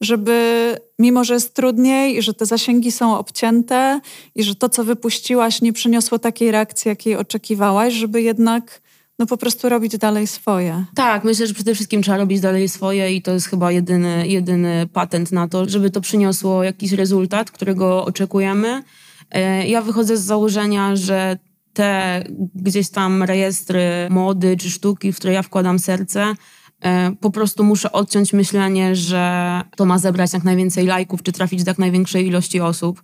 żeby 0.00 0.76
mimo, 0.98 1.24
że 1.24 1.34
jest 1.34 1.54
trudniej 1.54 2.16
i 2.16 2.22
że 2.22 2.34
te 2.34 2.46
zasięgi 2.46 2.92
są 2.92 3.18
obcięte 3.18 4.00
i 4.34 4.42
że 4.42 4.54
to, 4.54 4.68
co 4.68 4.84
wypuściłaś, 4.84 5.62
nie 5.62 5.72
przyniosło 5.72 6.18
takiej 6.18 6.50
reakcji, 6.50 6.88
jakiej 6.88 7.16
oczekiwałaś, 7.16 7.94
żeby 7.94 8.22
jednak 8.22 8.80
no 9.18 9.26
po 9.26 9.36
prostu 9.36 9.68
robić 9.68 9.98
dalej 9.98 10.26
swoje. 10.26 10.84
Tak, 10.94 11.24
myślę, 11.24 11.46
że 11.46 11.54
przede 11.54 11.74
wszystkim 11.74 12.02
trzeba 12.02 12.16
robić 12.16 12.40
dalej 12.40 12.68
swoje 12.68 13.14
i 13.14 13.22
to 13.22 13.32
jest 13.32 13.46
chyba 13.46 13.72
jedyny, 13.72 14.28
jedyny 14.28 14.88
patent 14.92 15.32
na 15.32 15.48
to, 15.48 15.68
żeby 15.68 15.90
to 15.90 16.00
przyniosło 16.00 16.64
jakiś 16.64 16.92
rezultat, 16.92 17.50
którego 17.50 18.04
oczekujemy. 18.04 18.82
E, 19.30 19.66
ja 19.66 19.82
wychodzę 19.82 20.16
z 20.16 20.22
założenia, 20.22 20.96
że 20.96 21.38
te 21.72 22.24
gdzieś 22.54 22.90
tam 22.90 23.22
rejestry 23.22 23.82
mody 24.10 24.56
czy 24.56 24.70
sztuki, 24.70 25.12
w 25.12 25.16
które 25.16 25.32
ja 25.32 25.42
wkładam 25.42 25.78
serce, 25.78 26.34
e, 26.80 27.12
po 27.20 27.30
prostu 27.30 27.64
muszę 27.64 27.92
odciąć 27.92 28.32
myślenie, 28.32 28.96
że 28.96 29.60
to 29.76 29.84
ma 29.84 29.98
zebrać 29.98 30.32
jak 30.32 30.44
najwięcej 30.44 30.86
lajków, 30.86 31.22
czy 31.22 31.32
trafić 31.32 31.64
do 31.64 31.70
jak 31.70 31.78
największej 31.78 32.26
ilości 32.26 32.60
osób. 32.60 33.02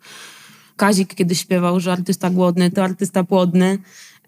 Kazik 0.77 1.15
kiedyś 1.15 1.41
śpiewał, 1.41 1.81
że 1.81 1.93
artysta 1.93 2.31
głodny 2.31 2.71
to 2.71 2.85
artysta 2.85 3.25
płodny. 3.25 3.79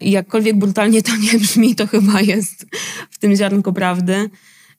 Jakkolwiek 0.03 0.59
brutalnie 0.59 1.03
to 1.03 1.13
nie 1.17 1.39
brzmi, 1.39 1.75
to 1.75 1.87
chyba 1.87 2.21
jest 2.21 2.67
w 3.11 3.19
tym 3.19 3.37
ziarnko 3.37 3.73
prawdy. 3.73 4.31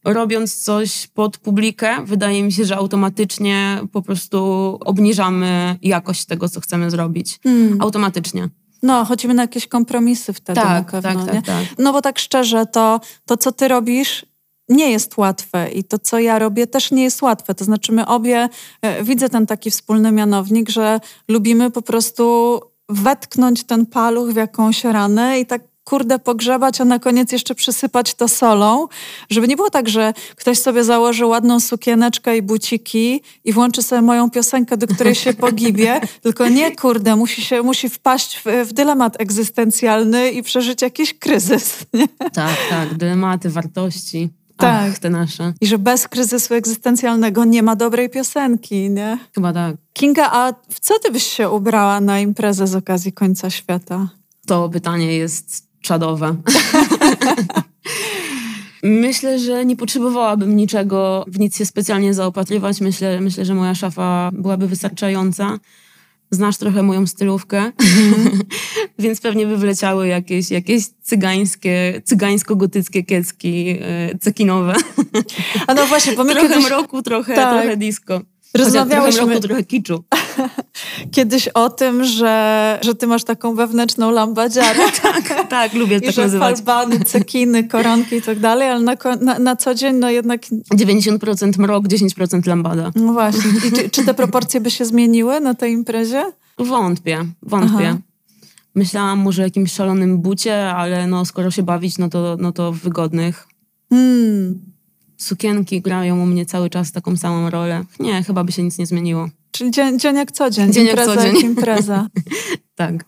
Robiąc 0.05 0.55
coś 0.55 1.07
pod 1.07 1.37
publikę, 1.37 2.05
wydaje 2.05 2.43
mi 2.43 2.51
się, 2.51 2.65
że 2.65 2.77
automatycznie 2.77 3.79
po 3.91 4.01
prostu 4.01 4.37
obniżamy 4.85 5.75
jakość 5.81 6.25
tego, 6.25 6.49
co 6.49 6.61
chcemy 6.61 6.91
zrobić. 6.91 7.39
Hmm. 7.43 7.81
Automatycznie. 7.81 8.49
No, 8.83 9.05
chodzimy 9.05 9.33
na 9.33 9.41
jakieś 9.41 9.67
kompromisy 9.67 10.33
wtedy 10.33 10.61
tak, 10.61 10.93
na 10.93 11.01
pewno. 11.01 11.25
Tak, 11.25 11.35
tak, 11.35 11.45
tak. 11.45 11.65
No 11.77 11.93
bo 11.93 12.01
tak 12.01 12.19
szczerze, 12.19 12.65
to, 12.65 12.99
to 13.25 13.37
co 13.37 13.51
ty 13.51 13.67
robisz, 13.67 14.25
nie 14.69 14.91
jest 14.91 15.17
łatwe 15.17 15.71
i 15.71 15.83
to, 15.83 15.99
co 15.99 16.19
ja 16.19 16.39
robię, 16.39 16.67
też 16.67 16.91
nie 16.91 17.03
jest 17.03 17.21
łatwe. 17.21 17.55
To 17.55 17.65
znaczy, 17.65 17.91
my 17.91 18.07
obie, 18.07 18.49
e, 18.81 19.03
widzę 19.03 19.29
ten 19.29 19.45
taki 19.45 19.71
wspólny 19.71 20.11
mianownik, 20.11 20.69
że 20.69 20.99
lubimy 21.27 21.71
po 21.71 21.81
prostu 21.81 22.59
wetknąć 22.89 23.63
ten 23.63 23.85
paluch 23.85 24.29
w 24.29 24.35
jakąś 24.35 24.83
ranę 24.83 25.39
i 25.39 25.45
tak 25.45 25.61
kurde 25.83 26.19
pogrzebać, 26.19 26.81
a 26.81 26.85
na 26.85 26.99
koniec 26.99 27.31
jeszcze 27.31 27.55
przysypać 27.55 28.13
to 28.13 28.27
solą, 28.27 28.87
żeby 29.29 29.47
nie 29.47 29.55
było 29.55 29.69
tak, 29.69 29.89
że 29.89 30.13
ktoś 30.35 30.59
sobie 30.59 30.83
założy 30.83 31.25
ładną 31.25 31.59
sukieneczkę 31.59 32.37
i 32.37 32.41
buciki 32.41 33.21
i 33.43 33.53
włączy 33.53 33.83
sobie 33.83 34.01
moją 34.01 34.29
piosenkę, 34.29 34.77
do 34.77 34.87
której 34.87 35.15
się 35.15 35.33
pogibie, 35.33 36.01
tylko 36.23 36.49
nie, 36.49 36.75
kurde, 36.75 37.15
musi, 37.15 37.41
się, 37.41 37.61
musi 37.61 37.89
wpaść 37.89 38.41
w, 38.45 38.67
w 38.69 38.73
dylemat 38.73 39.21
egzystencjalny 39.21 40.31
i 40.31 40.43
przeżyć 40.43 40.81
jakiś 40.81 41.13
kryzys. 41.19 41.79
Nie? 41.93 42.07
Tak, 42.07 42.57
tak, 42.69 42.93
dylematy, 42.93 43.49
wartości. 43.49 44.29
Tak. 44.57 44.91
Ach, 44.91 44.99
te 44.99 45.09
nasze. 45.09 45.53
I 45.61 45.67
że 45.67 45.77
bez 45.77 46.07
kryzysu 46.07 46.53
egzystencjalnego 46.53 47.45
nie 47.45 47.63
ma 47.63 47.75
dobrej 47.75 48.09
piosenki, 48.09 48.89
nie? 48.89 49.17
Chyba 49.35 49.53
tak. 49.53 49.75
Kinga, 49.93 50.29
a 50.31 50.53
w 50.69 50.79
co 50.79 50.99
ty 50.99 51.11
byś 51.11 51.23
się 51.23 51.49
ubrała 51.49 52.01
na 52.01 52.19
imprezę 52.19 52.67
z 52.67 52.75
okazji 52.75 53.13
końca 53.13 53.49
świata? 53.49 54.09
To 54.47 54.69
pytanie 54.69 55.17
jest 55.17 55.67
czadowe. 55.81 56.35
Myślę, 58.83 59.39
że 59.39 59.65
nie 59.65 59.75
potrzebowałabym 59.75 60.55
niczego, 60.55 61.25
w 61.27 61.39
nic 61.39 61.57
się 61.57 61.65
specjalnie 61.65 62.13
zaopatrywać. 62.13 62.81
Myślę, 62.81 63.21
myślę, 63.21 63.45
że 63.45 63.53
moja 63.53 63.75
szafa 63.75 64.31
byłaby 64.33 64.67
wystarczająca 64.67 65.59
znasz 66.33 66.57
trochę 66.57 66.83
moją 66.83 67.07
stylówkę, 67.07 67.57
mm. 67.57 67.73
więc 68.99 69.21
pewnie 69.21 69.47
by 69.47 69.57
wleciały 69.57 70.07
jakieś, 70.07 70.51
jakieś 70.51 70.83
cygańskie, 71.01 72.01
cygańsko-gotyckie 72.05 73.05
kiecki 73.05 73.77
e, 73.81 74.17
cekinowe. 74.17 74.73
A 75.67 75.73
no 75.73 75.85
właśnie, 75.85 76.13
bo 76.13 76.23
my 76.23 76.33
trochę 76.35 76.49
kiedyś... 76.49 76.65
mroku, 76.65 77.01
trochę, 77.01 77.35
tak. 77.35 77.53
trochę 77.53 77.77
disco. 77.77 78.21
Rozmawiałyśmy 78.53 79.19
trochę, 79.19 79.31
mroku, 79.31 79.47
trochę 79.47 79.63
kiczu. 79.63 80.03
Kiedyś 81.11 81.47
o 81.47 81.69
tym, 81.69 82.03
że, 82.03 82.79
że 82.81 82.95
ty 82.95 83.07
masz 83.07 83.23
taką 83.23 83.55
wewnętrzną 83.55 84.11
lambadziarę. 84.11 84.79
tak, 85.01 85.47
tak, 85.49 85.73
lubię 85.73 85.97
I 85.97 86.01
tak 86.01 86.11
że 86.11 86.21
nazywać. 86.21 86.55
falbany, 86.55 86.99
cekiny, 86.99 87.63
koronki 87.63 88.15
i 88.15 88.21
tak 88.21 88.39
dalej, 88.39 88.69
ale 88.69 88.79
na, 88.83 88.95
na, 89.21 89.39
na, 89.39 89.55
co 89.55 89.75
dzień 89.75 89.95
no 89.95 90.09
jednak... 90.09 90.41
90% 90.75 91.59
mrok, 91.59 91.87
10% 91.87 92.47
lambada. 92.47 92.91
No 92.95 93.13
właśnie. 93.13 93.51
I 93.67 93.71
czy, 93.71 93.89
czy 93.89 94.05
te 94.05 94.13
proporcje 94.13 94.61
by 94.61 94.71
się 94.71 94.85
zmieniły 94.85 95.39
na 95.39 95.53
tej 95.53 95.73
imprezie? 95.73 96.23
Wątpię, 96.57 97.25
wątpię. 97.41 97.89
Aha. 97.89 97.97
Myślałam 98.75 99.19
może 99.19 99.41
o 99.41 99.45
jakimś 99.45 99.73
szalonym 99.73 100.21
bucie, 100.21 100.69
ale 100.69 101.07
no 101.07 101.25
skoro 101.25 101.51
się 101.51 101.63
bawić, 101.63 101.97
no 101.97 102.09
to, 102.09 102.37
no 102.39 102.51
to 102.51 102.71
w 102.71 102.79
wygodnych. 102.79 103.47
Hmm 103.89 104.73
sukienki 105.23 105.81
grają 105.81 106.21
u 106.21 106.25
mnie 106.25 106.45
cały 106.45 106.69
czas 106.69 106.91
taką 106.91 107.17
samą 107.17 107.49
rolę. 107.49 107.83
Nie, 107.99 108.23
chyba 108.23 108.43
by 108.43 108.51
się 108.51 108.63
nic 108.63 108.77
nie 108.77 108.85
zmieniło. 108.85 109.29
Czyli 109.53 109.71
dzień, 109.71 109.99
dzień 109.99 110.15
jak 110.15 110.31
co 110.31 110.49
dzień, 110.49 110.73
dzień 110.73 110.87
impreza 110.87 111.11
jak, 111.11 111.19
co 111.19 111.25
dzień. 111.25 111.35
jak 111.35 111.43
impreza. 111.43 112.07
tak. 112.75 113.05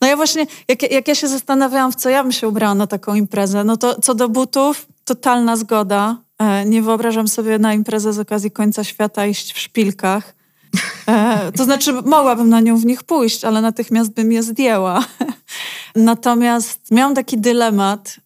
No 0.00 0.08
ja 0.08 0.16
właśnie, 0.16 0.46
jak, 0.68 0.92
jak 0.92 1.08
ja 1.08 1.14
się 1.14 1.28
zastanawiałam, 1.28 1.92
w 1.92 1.96
co 1.96 2.08
ja 2.08 2.22
bym 2.22 2.32
się 2.32 2.48
ubrała 2.48 2.74
na 2.74 2.86
taką 2.86 3.14
imprezę, 3.14 3.64
no 3.64 3.76
to 3.76 4.00
co 4.00 4.14
do 4.14 4.28
butów, 4.28 4.86
totalna 5.04 5.56
zgoda. 5.56 6.16
E, 6.38 6.64
nie 6.66 6.82
wyobrażam 6.82 7.28
sobie 7.28 7.58
na 7.58 7.74
imprezę 7.74 8.12
z 8.12 8.18
okazji 8.18 8.50
końca 8.50 8.84
świata 8.84 9.26
iść 9.26 9.52
w 9.52 9.58
szpilkach. 9.58 10.34
E, 11.08 11.52
to 11.52 11.64
znaczy, 11.64 11.92
mogłabym 11.92 12.48
na 12.48 12.60
nią 12.60 12.76
w 12.76 12.86
nich 12.86 13.02
pójść, 13.02 13.44
ale 13.44 13.60
natychmiast 13.60 14.12
bym 14.12 14.32
je 14.32 14.42
zdjęła. 14.42 15.04
Natomiast 15.96 16.90
miałam 16.90 17.14
taki 17.14 17.38
dylemat, 17.38 18.16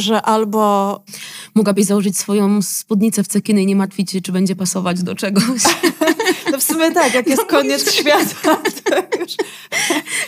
że 0.00 0.22
albo... 0.22 1.02
Mogłabyś 1.54 1.84
założyć 1.84 2.18
swoją 2.18 2.62
spódnicę 2.62 3.24
w 3.24 3.28
cekiny 3.28 3.62
i 3.62 3.66
nie 3.66 3.76
martwić 3.76 4.10
się, 4.10 4.20
czy 4.20 4.32
będzie 4.32 4.56
pasować 4.56 5.02
do 5.02 5.14
czegoś. 5.14 5.62
Sumie 6.72 6.92
tak, 6.92 7.14
jak 7.14 7.26
jest 7.26 7.42
no 7.42 7.48
koniec 7.48 7.92
świata, 7.92 8.56
to 8.84 9.18
już... 9.20 9.36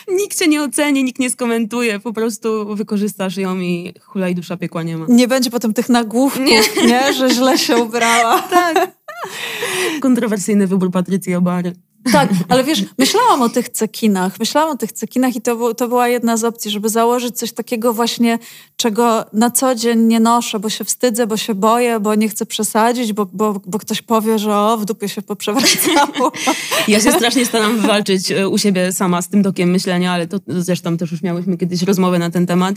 Nikt 0.08 0.38
cię 0.38 0.48
nie 0.48 0.62
oceni, 0.62 1.04
nikt 1.04 1.18
nie 1.18 1.30
skomentuje, 1.30 2.00
po 2.00 2.12
prostu 2.12 2.76
wykorzystasz 2.76 3.36
ją 3.36 3.58
i 3.58 3.94
hulaj 4.00 4.34
dusza 4.34 4.56
piekła 4.56 4.82
nie 4.82 4.96
ma. 4.96 5.06
Nie 5.08 5.28
będzie 5.28 5.50
potem 5.50 5.74
tych 5.74 5.88
nagłówków, 5.88 6.44
nie, 6.44 6.60
nie 6.86 7.12
że 7.12 7.30
źle 7.30 7.58
się 7.58 7.76
ubrała. 7.76 8.42
tak. 8.42 8.90
Kontrowersyjny 10.00 10.66
wybór 10.66 10.90
Patrycji 10.90 11.34
Obary. 11.34 11.72
Tak, 12.12 12.28
ale 12.48 12.64
wiesz, 12.64 12.84
myślałam 12.98 13.42
o 13.42 13.48
tych 13.48 13.68
cekinach, 13.68 14.38
myślałam 14.38 14.70
o 14.70 14.76
tych 14.76 14.92
cekinach 14.92 15.36
i 15.36 15.40
to, 15.40 15.74
to 15.74 15.88
była 15.88 16.08
jedna 16.08 16.36
z 16.36 16.44
opcji, 16.44 16.70
żeby 16.70 16.88
założyć 16.88 17.38
coś 17.38 17.52
takiego 17.52 17.92
właśnie, 17.92 18.38
czego 18.76 19.24
na 19.32 19.50
co 19.50 19.74
dzień 19.74 20.00
nie 20.00 20.20
noszę, 20.20 20.58
bo 20.58 20.70
się 20.70 20.84
wstydzę, 20.84 21.26
bo 21.26 21.36
się 21.36 21.54
boję, 21.54 22.00
bo 22.00 22.14
nie 22.14 22.28
chcę 22.28 22.46
przesadzić, 22.46 23.12
bo, 23.12 23.26
bo, 23.32 23.60
bo 23.66 23.78
ktoś 23.78 24.02
powie, 24.02 24.38
że 24.38 24.56
o, 24.56 24.78
w 24.78 24.84
dupie 24.84 25.08
się 25.08 25.22
poprzewracało. 25.22 26.32
Ja 26.88 27.00
się 27.00 27.12
strasznie 27.12 27.46
staram 27.46 27.80
walczyć 27.80 28.30
e, 28.30 28.48
u 28.48 28.58
siebie 28.58 28.92
sama 28.92 29.22
z 29.22 29.28
tym 29.28 29.42
tokiem 29.42 29.70
myślenia, 29.70 30.12
ale 30.12 30.26
to 30.26 30.38
zresztą 30.48 30.96
też 30.96 31.12
już 31.12 31.22
miałyśmy 31.22 31.56
kiedyś 31.56 31.82
rozmowę 31.82 32.18
na 32.18 32.30
ten 32.30 32.46
temat. 32.46 32.76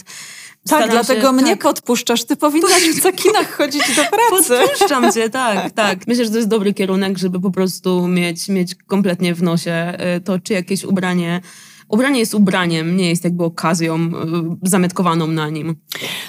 Tak, 0.69 0.91
dlatego 0.91 1.27
się, 1.27 1.33
mnie 1.33 1.57
tak. 1.57 1.61
podpuszczasz. 1.61 2.23
Ty 2.23 2.35
powinnaś 2.35 2.83
w 2.83 3.01
cekinach 3.01 3.57
chodzić 3.57 3.81
do 3.95 4.03
pracy. 4.03 4.57
Podpuszczam 4.57 5.11
cię, 5.11 5.29
tak, 5.29 5.71
tak. 5.71 6.07
Myślę, 6.07 6.25
że 6.25 6.31
to 6.31 6.37
jest 6.37 6.49
dobry 6.49 6.73
kierunek, 6.73 7.17
żeby 7.17 7.39
po 7.39 7.51
prostu 7.51 8.07
mieć, 8.07 8.49
mieć 8.49 8.75
kompletnie 8.75 9.16
w 9.35 9.43
nosie 9.43 9.71
e, 9.71 10.19
to, 10.19 10.39
czy 10.39 10.53
jakieś 10.53 10.83
ubranie 10.83 11.41
ubranie 11.89 12.19
jest 12.19 12.33
ubraniem, 12.33 12.97
nie 12.97 13.09
jest 13.09 13.23
jakby 13.23 13.43
okazją 13.43 13.95
e, 13.95 14.09
zametkowaną 14.63 15.27
na 15.27 15.49
nim. 15.49 15.75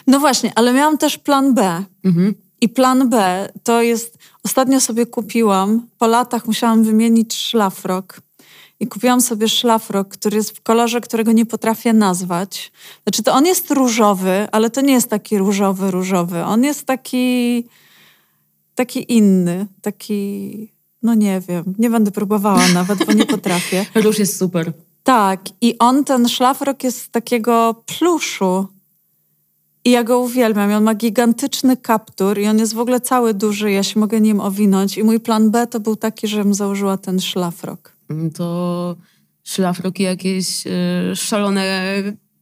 No 0.07 0.21
właśnie, 0.21 0.53
ale 0.55 0.73
miałam 0.73 0.99
też 0.99 1.19
plan 1.19 1.55
B. 1.55 1.85
Mhm. 2.05 2.35
I 2.61 2.69
plan 2.69 3.09
B 3.09 3.49
to 3.63 3.83
jest, 3.83 4.19
ostatnio 4.45 4.81
sobie 4.81 5.07
kupiłam, 5.07 5.87
po 5.99 6.07
latach 6.07 6.47
musiałam 6.47 6.85
wymienić 6.85 7.35
szlafrok 7.35 8.21
i 8.81 8.87
kupiłam 8.87 9.21
sobie 9.21 9.49
szlafrok, 9.49 10.09
który 10.09 10.37
jest 10.37 10.57
w 10.57 10.63
kolorze, 10.63 11.01
którego 11.01 11.33
nie 11.33 11.47
potrafię 11.47 11.93
nazwać. 11.93 12.73
Znaczy 13.03 13.23
to 13.23 13.33
on 13.33 13.47
jest 13.47 13.71
różowy, 13.71 14.49
ale 14.53 14.71
to 14.71 14.81
nie 14.81 14.93
jest 14.93 15.11
taki 15.11 15.39
różowy, 15.39 15.91
różowy. 15.91 16.45
On 16.45 16.65
jest 16.65 16.87
taki, 16.87 17.65
taki 18.75 19.13
inny, 19.13 19.67
taki, 19.83 20.73
no 21.03 21.15
nie 21.15 21.41
wiem, 21.49 21.75
nie 21.79 21.91
będę 21.91 22.11
próbowała 22.11 22.69
nawet, 22.69 23.07
bo 23.07 23.13
nie 23.13 23.27
potrafię. 23.27 23.87
Róż 24.05 24.19
jest 24.19 24.39
super. 24.39 24.73
Tak, 25.03 25.41
i 25.61 25.79
on, 25.79 26.05
ten 26.05 26.29
szlafrok 26.29 26.85
jest 26.85 27.01
z 27.03 27.11
takiego 27.11 27.83
pluszu. 27.87 28.67
I 29.85 29.91
ja 29.91 30.05
go 30.05 30.19
uwielbiam. 30.19 30.73
On 30.73 30.85
ma 30.85 30.95
gigantyczny 30.95 31.77
kaptur 31.77 32.39
i 32.39 32.47
on 32.47 32.59
jest 32.59 32.75
w 32.75 32.79
ogóle 32.79 33.01
cały 33.01 33.35
duży. 33.35 33.71
Ja 33.71 33.83
się 33.83 34.01
mogę 34.01 34.21
nim 34.21 34.41
owinąć. 34.41 34.99
I 34.99 35.05
mój 35.05 35.21
plan 35.21 35.51
B 35.51 35.67
to 35.67 35.81
był 35.81 35.97
taki, 35.97 36.29
żebym 36.29 36.55
założyła 36.55 36.97
ten 36.97 37.21
szlafrok. 37.21 37.93
To 38.35 38.97
szlafroki 39.45 40.03
jakieś 40.03 40.67
y, 40.67 40.71
szalone 41.17 41.65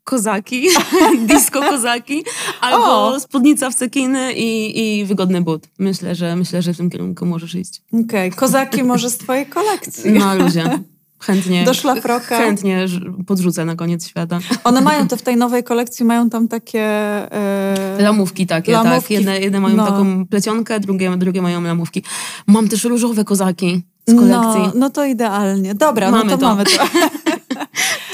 kozaki, 0.06 0.68
disco 1.28 1.60
kozaki, 1.60 2.24
albo 2.60 3.06
o. 3.06 3.20
spódnica 3.20 3.70
w 3.70 3.74
cekiny 3.74 4.32
i, 4.32 4.80
i 5.00 5.04
wygodny 5.04 5.40
but. 5.40 5.68
Myślę, 5.78 6.14
że 6.14 6.36
myślę, 6.36 6.62
że 6.62 6.74
w 6.74 6.76
tym 6.76 6.90
kierunku 6.90 7.26
możesz 7.26 7.54
iść. 7.54 7.82
Okej, 7.88 8.04
okay. 8.04 8.30
kozaki 8.30 8.84
może 8.84 9.10
z 9.10 9.18
twojej 9.18 9.46
kolekcji. 9.46 10.12
No 10.12 10.34
ludzie. 10.34 10.78
Chętnie, 11.18 11.64
Do 11.64 11.74
szlafroka. 11.74 12.38
Chętnie 12.38 12.86
podrzucę 13.26 13.64
na 13.64 13.76
koniec 13.76 14.08
świata. 14.08 14.38
One 14.64 14.80
mają 14.80 15.08
to 15.08 15.16
w 15.16 15.22
tej 15.22 15.36
nowej 15.36 15.64
kolekcji, 15.64 16.04
mają 16.04 16.30
tam 16.30 16.48
takie... 16.48 16.88
Yy... 17.96 18.02
Lamówki 18.02 18.46
takie, 18.46 18.72
tak. 18.72 18.84
lamówki. 18.84 19.14
tak. 19.14 19.24
Jedne, 19.24 19.40
jedne 19.40 19.60
mają 19.60 19.76
no. 19.76 19.86
taką 19.86 20.26
plecionkę, 20.26 20.80
drugie, 20.80 21.16
drugie 21.16 21.42
mają 21.42 21.62
lamówki. 21.62 22.02
Mam 22.46 22.68
też 22.68 22.84
różowe 22.84 23.24
kozaki 23.24 23.82
z 24.06 24.14
kolekcji. 24.14 24.62
No, 24.62 24.72
no 24.74 24.90
to 24.90 25.04
idealnie. 25.04 25.74
Dobra, 25.74 26.10
mamy 26.10 26.24
no 26.24 26.30
to, 26.30 26.38
to. 26.38 26.46
mamy 26.48 26.64
to. 26.64 26.70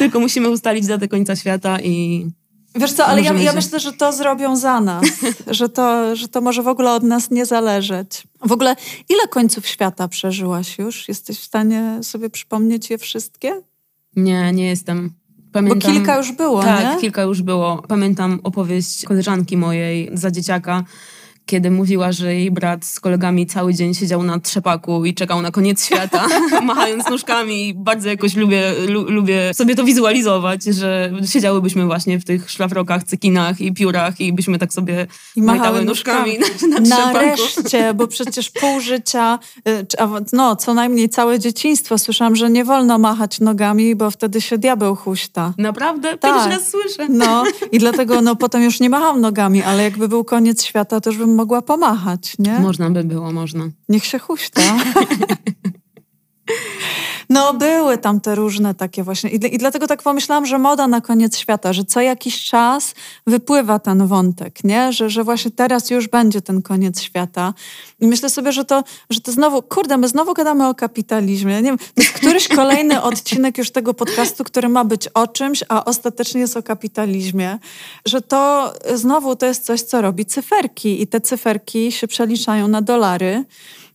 Tylko 0.03 0.21
musimy 0.21 0.51
ustalić 0.51 0.87
datę 0.87 1.09
końca 1.09 1.37
świata 1.37 1.81
i 1.81 2.27
Wiesz 2.75 2.93
co, 2.93 3.07
ale 3.07 3.23
ja, 3.23 3.33
ja, 3.33 3.53
myślę, 3.53 3.81
że 3.81 3.93
to 3.93 4.13
zrobią 4.13 4.57
za 4.57 4.81
nas, 4.81 5.05
że, 5.51 5.69
to, 5.69 6.17
że 6.17 6.29
to 6.29 6.41
może 6.41 6.63
w 6.63 6.69
ogóle 6.69 6.93
od 6.93 7.03
nas 7.03 7.31
nie 7.31 7.47
zależeć. 7.47 8.23
W 8.47 8.53
ogóle 8.53 8.77
ile 9.09 9.29
końców 9.29 9.67
świata 9.67 10.09
przeżyłaś 10.09 10.79
już? 10.79 11.09
Jesteś 11.09 11.39
w 11.39 11.45
stanie 11.45 11.99
sobie 12.03 12.31
przypomnieć 12.31 12.91
je 12.91 12.99
wszystkie? 12.99 13.63
Nie, 14.17 14.53
nie 14.53 14.69
jestem. 14.69 15.13
Pamiętam, 15.53 15.93
Bo 15.93 15.99
kilka 15.99 16.17
już 16.17 16.33
było, 16.33 16.63
tak, 16.63 16.95
nie? 16.95 17.01
kilka 17.01 17.23
już 17.23 17.43
było. 17.43 17.83
Pamiętam 17.89 18.41
opowieść 18.43 19.05
koleżanki 19.05 19.57
mojej 19.57 20.11
za 20.13 20.31
dzieciaka, 20.31 20.85
kiedy 21.47 21.71
mówiła, 21.71 22.13
że 22.13 22.35
jej 22.35 22.51
brat 22.51 22.85
z 22.85 23.01
kolegami 23.01 23.47
cały 23.47 23.75
dzień 23.75 23.95
siedział 23.95 24.23
na 24.23 24.41
trzepaku 24.41 25.05
i 25.05 25.15
czekał 25.15 25.43
na 25.43 25.51
koniec 25.51 25.85
świata, 25.85 26.27
machając 26.63 27.11
nóżkami 27.11 27.69
i 27.69 27.75
bardzo 27.75 28.09
jakoś 28.09 28.37
lubię, 28.37 28.73
lu, 28.89 29.11
lubię 29.11 29.55
sobie 29.55 29.75
to 29.75 29.85
wizualizować, 29.85 30.65
że 30.65 31.13
siedziałybyśmy 31.27 31.87
właśnie 31.87 32.21
w 32.21 32.25
tych 32.25 32.51
szlafrokach, 32.51 33.05
cekinach 33.05 33.61
i 33.61 33.73
piórach 33.73 34.21
i 34.21 34.33
byśmy 34.33 34.59
tak 34.59 34.73
sobie 34.73 35.07
I 35.37 35.43
machały 35.43 35.85
nóżkami 35.85 36.39
na, 36.39 36.69
na 36.69 36.81
trzepaku. 36.81 37.15
Nareszcie, 37.15 37.95
bo 37.95 38.07
przecież 38.07 38.51
pół 38.51 38.81
życia, 38.81 39.39
y, 39.69 39.87
no 40.33 40.57
co 40.57 40.75
najmniej 40.75 41.09
całe 41.09 41.39
dzieciństwo 41.39 41.99
słyszałam, 41.99 42.37
że 42.37 42.51
nie 42.51 42.65
wolno 42.65 42.99
machać 42.99 43.41
nogami, 43.41 43.95
bo 43.97 44.11
wtedy 44.11 44.41
się 44.41 44.59
diabeł 44.59 44.97
huśta. 44.97 45.55
Naprawdę? 45.59 46.19
Tak. 46.19 46.33
Pierwszy 46.33 46.49
raz 46.49 46.69
słyszę. 46.69 47.09
No 47.09 47.45
i 47.73 47.79
dlatego 47.79 48.21
no 48.21 48.37
potem 48.37 48.63
już 48.63 48.81
nie 48.81 48.91
macham 48.91 49.21
nogami, 49.21 49.63
ale 49.63 49.83
jakby 49.83 50.09
był 50.09 50.25
koniec 50.25 50.65
świata, 50.65 51.01
to 51.01 51.11
już 51.11 51.19
bym 51.19 51.32
mogła 51.33 51.63
pomachać, 51.63 52.37
nie? 52.39 52.59
Można 52.61 52.91
by 52.91 53.05
było, 53.05 53.33
można. 53.33 53.65
Niech 53.89 54.05
się 54.05 54.19
huśta. 54.19 54.63
No, 57.29 57.55
były 57.55 57.99
tam 57.99 58.21
te 58.21 58.35
różne 58.35 58.75
takie 58.75 59.03
właśnie. 59.03 59.31
I, 59.31 59.55
I, 59.55 59.59
dlatego 59.59 59.87
tak 59.87 60.03
pomyślałam, 60.03 60.47
że 60.47 60.59
moda 60.59 60.89
na 60.89 61.01
koniec 61.01 61.39
świata, 61.39 61.73
że 61.73 61.85
co 61.85 62.01
jakiś 62.01 62.45
czas 62.45 62.95
wypływa 63.27 63.79
ten 63.79 64.07
wątek, 64.07 64.65
nie? 64.65 64.93
Że, 64.93 65.11
że 65.11 65.25
właśnie 65.25 65.51
teraz 65.51 65.91
już 65.91 66.09
będzie 66.09 66.43
ten 66.43 66.63
koniec 66.63 67.03
świata. 67.03 67.55
I 68.01 68.07
myślę 68.07 68.31
sobie, 68.31 68.53
że 68.53 68.65
to, 68.65 68.85
że 69.11 69.21
to 69.21 69.33
znowu, 69.33 69.63
kurde, 69.63 69.97
my 69.97 70.09
znowu 70.09 70.35
gadamy 70.35 70.69
o 70.69 70.75
kapitalizmie. 70.75 71.57
Nie 71.57 71.63
wiem, 71.63 71.79
to 71.79 72.03
jest 72.03 72.13
któryś 72.13 72.49
kolejny 72.49 73.03
odcinek 73.13 73.59
już 73.59 73.71
tego 73.71 73.95
podcastu, 73.95 74.45
który 74.45 74.69
ma 74.69 74.85
być 74.85 75.09
o 75.09 75.27
czymś, 75.27 75.65
a 75.69 75.85
ostatecznie 75.85 76.41
jest 76.41 76.57
o 76.57 76.63
kapitalizmie. 76.63 77.59
Że 78.05 78.23
to 78.23 78.73
znowu 78.95 79.37
to 79.37 79.47
jest 79.47 79.65
coś, 79.65 79.83
co 79.83 80.01
robi 80.01 80.27
cyferki 80.27 81.03
i 81.03 81.07
te 81.07 81.21
cyferki 81.21 81.93
się 81.93 82.09
przeliczają 82.09 82.69
na 82.69 82.83
dolary 82.83 83.45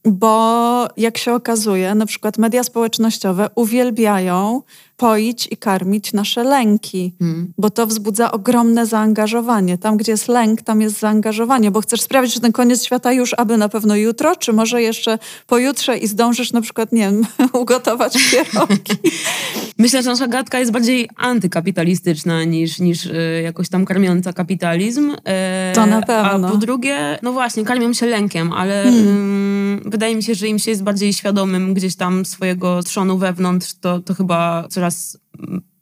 bo 0.07 0.87
jak 0.97 1.17
się 1.17 1.33
okazuje, 1.33 1.95
na 1.95 2.05
przykład 2.05 2.37
media 2.37 2.63
społecznościowe 2.63 3.49
uwielbiają 3.55 4.61
poić 4.97 5.47
i 5.51 5.57
karmić 5.57 6.13
nasze 6.13 6.43
lęki, 6.43 7.13
hmm. 7.19 7.53
bo 7.57 7.69
to 7.69 7.87
wzbudza 7.87 8.31
ogromne 8.31 8.85
zaangażowanie. 8.85 9.77
Tam, 9.77 9.97
gdzie 9.97 10.11
jest 10.11 10.27
lęk, 10.27 10.61
tam 10.61 10.81
jest 10.81 10.99
zaangażowanie, 10.99 11.71
bo 11.71 11.81
chcesz 11.81 12.01
sprawić, 12.01 12.33
że 12.33 12.39
ten 12.39 12.51
koniec 12.51 12.83
świata 12.83 13.11
już 13.11 13.33
aby 13.37 13.57
na 13.57 13.69
pewno 13.69 13.95
jutro, 13.95 14.35
czy 14.35 14.53
może 14.53 14.81
jeszcze 14.81 15.19
pojutrze 15.47 15.97
i 15.97 16.07
zdążysz 16.07 16.51
na 16.51 16.61
przykład, 16.61 16.91
nie 16.91 17.01
wiem, 17.01 17.25
ugotować 17.61 18.17
pierogi. 18.31 19.11
Myślę, 19.77 20.03
że 20.03 20.09
nasza 20.09 20.27
gadka 20.27 20.59
jest 20.59 20.71
bardziej 20.71 21.09
antykapitalistyczna 21.15 22.43
niż, 22.43 22.79
niż 22.79 23.05
y, 23.05 23.41
jakoś 23.43 23.69
tam 23.69 23.85
karmiąca 23.85 24.33
kapitalizm. 24.33 25.15
E, 25.25 25.71
to 25.75 25.85
na 25.85 26.01
pewno. 26.01 26.47
A 26.47 26.51
po 26.51 26.57
drugie, 26.57 27.19
no 27.21 27.33
właśnie, 27.33 27.65
karmią 27.65 27.93
się 27.93 28.05
lękiem, 28.05 28.53
ale 28.53 28.83
hmm. 28.83 29.81
y, 29.85 29.89
wydaje 29.89 30.15
mi 30.15 30.23
się, 30.23 30.35
że 30.35 30.47
im 30.47 30.59
się 30.59 30.71
jest 30.71 30.83
bardziej 30.83 31.13
świadomym 31.13 31.73
gdzieś 31.73 31.95
tam 31.95 32.25
swojego 32.25 32.83
trzonu 32.83 33.17
wewnątrz, 33.17 33.73
to, 33.81 33.99
to 33.99 34.13
chyba 34.13 34.67
coraz 34.69 34.86
coraz 34.87 35.17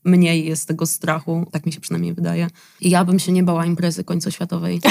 mniej 0.04 0.46
jest 0.46 0.68
tego 0.68 0.86
strachu, 0.86 1.46
tak 1.52 1.66
mi 1.66 1.72
się 1.72 1.80
przynajmniej 1.80 2.14
wydaje. 2.14 2.48
I 2.82 2.90
ja 2.90 3.06
bym 3.06 3.20
się 3.20 3.32
nie 3.32 3.44
bała 3.44 3.66
imprezy 3.66 4.04
końcoświatowej. 4.04 4.82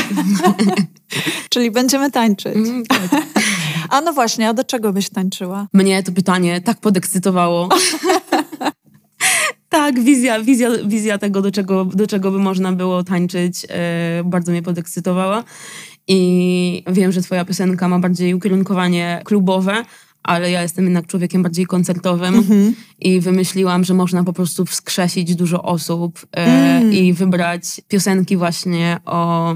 Czyli 1.50 1.70
będziemy 1.70 2.11
tańczyć. 2.11 2.57
Mm, 2.57 2.87
tak. 2.87 3.22
A 3.88 4.00
no 4.00 4.12
właśnie, 4.12 4.48
a 4.48 4.55
do 4.55 4.64
czego 4.64 4.92
byś 4.92 5.11
tańczyła? 5.11 5.68
Mnie 5.72 6.03
to 6.03 6.12
pytanie 6.12 6.61
tak 6.61 6.81
podekscytowało. 6.81 7.68
tak, 9.68 10.00
wizja, 10.00 10.40
wizja, 10.40 10.70
wizja 10.87 11.18
tego, 11.18 11.42
do 11.42 11.50
czego, 11.50 11.85
do 11.85 12.07
czego 12.07 12.31
by 12.31 12.38
można 12.38 12.72
było 12.72 13.05
tańczyć, 13.05 13.66
e, 13.68 14.22
bardzo 14.24 14.53
mnie 14.53 14.62
podekscytowała. 14.62 15.44
I 16.09 16.85
wiem, 16.87 17.12
że 17.12 17.22
twoja 17.22 17.44
piosenka 17.44 17.88
ma 17.88 17.98
bardziej 17.98 18.35
ukierunkowanie 18.35 19.22
klubowe, 19.24 19.85
ale 20.25 20.51
ja 20.51 20.63
jestem 20.63 20.85
jednak 20.85 21.07
człowiekiem 21.07 21.43
bardziej 21.43 21.67
koncertowym 21.67 22.35
mm-hmm. 22.35 22.73
i 23.01 23.21
wymyśliłam, 23.21 23.85
że 23.85 23.95
można 23.95 24.25
po 24.25 24.33
prostu 24.33 24.67
wskrzesić 24.67 25.35
dużo 25.35 25.63
osób 25.63 26.27
e, 26.37 26.47
mm. 26.47 26.93
i 26.93 27.13
wybrać 27.13 27.81
piosenki 27.89 28.37
właśnie 28.37 29.01
o 29.05 29.55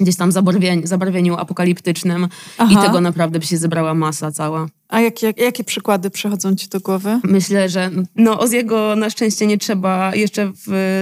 gdzieś 0.00 0.16
tam 0.16 0.32
zabarwieniu, 0.32 0.86
zabarwieniu 0.86 1.36
apokaliptycznym 1.36 2.28
Aha. 2.58 2.80
i 2.80 2.86
tego 2.86 3.00
naprawdę 3.00 3.38
by 3.38 3.46
się 3.46 3.56
zebrała 3.56 3.94
masa 3.94 4.32
cała. 4.32 4.66
A 4.88 5.00
jakie, 5.00 5.34
jakie 5.36 5.64
przykłady 5.64 6.10
przychodzą 6.10 6.56
ci 6.56 6.68
do 6.68 6.80
głowy? 6.80 7.20
Myślę, 7.24 7.68
że 7.68 7.90
no 8.16 8.40
Oziego 8.40 8.96
na 8.96 9.10
szczęście 9.10 9.46
nie 9.46 9.58
trzeba 9.58 10.14
jeszcze 10.14 10.52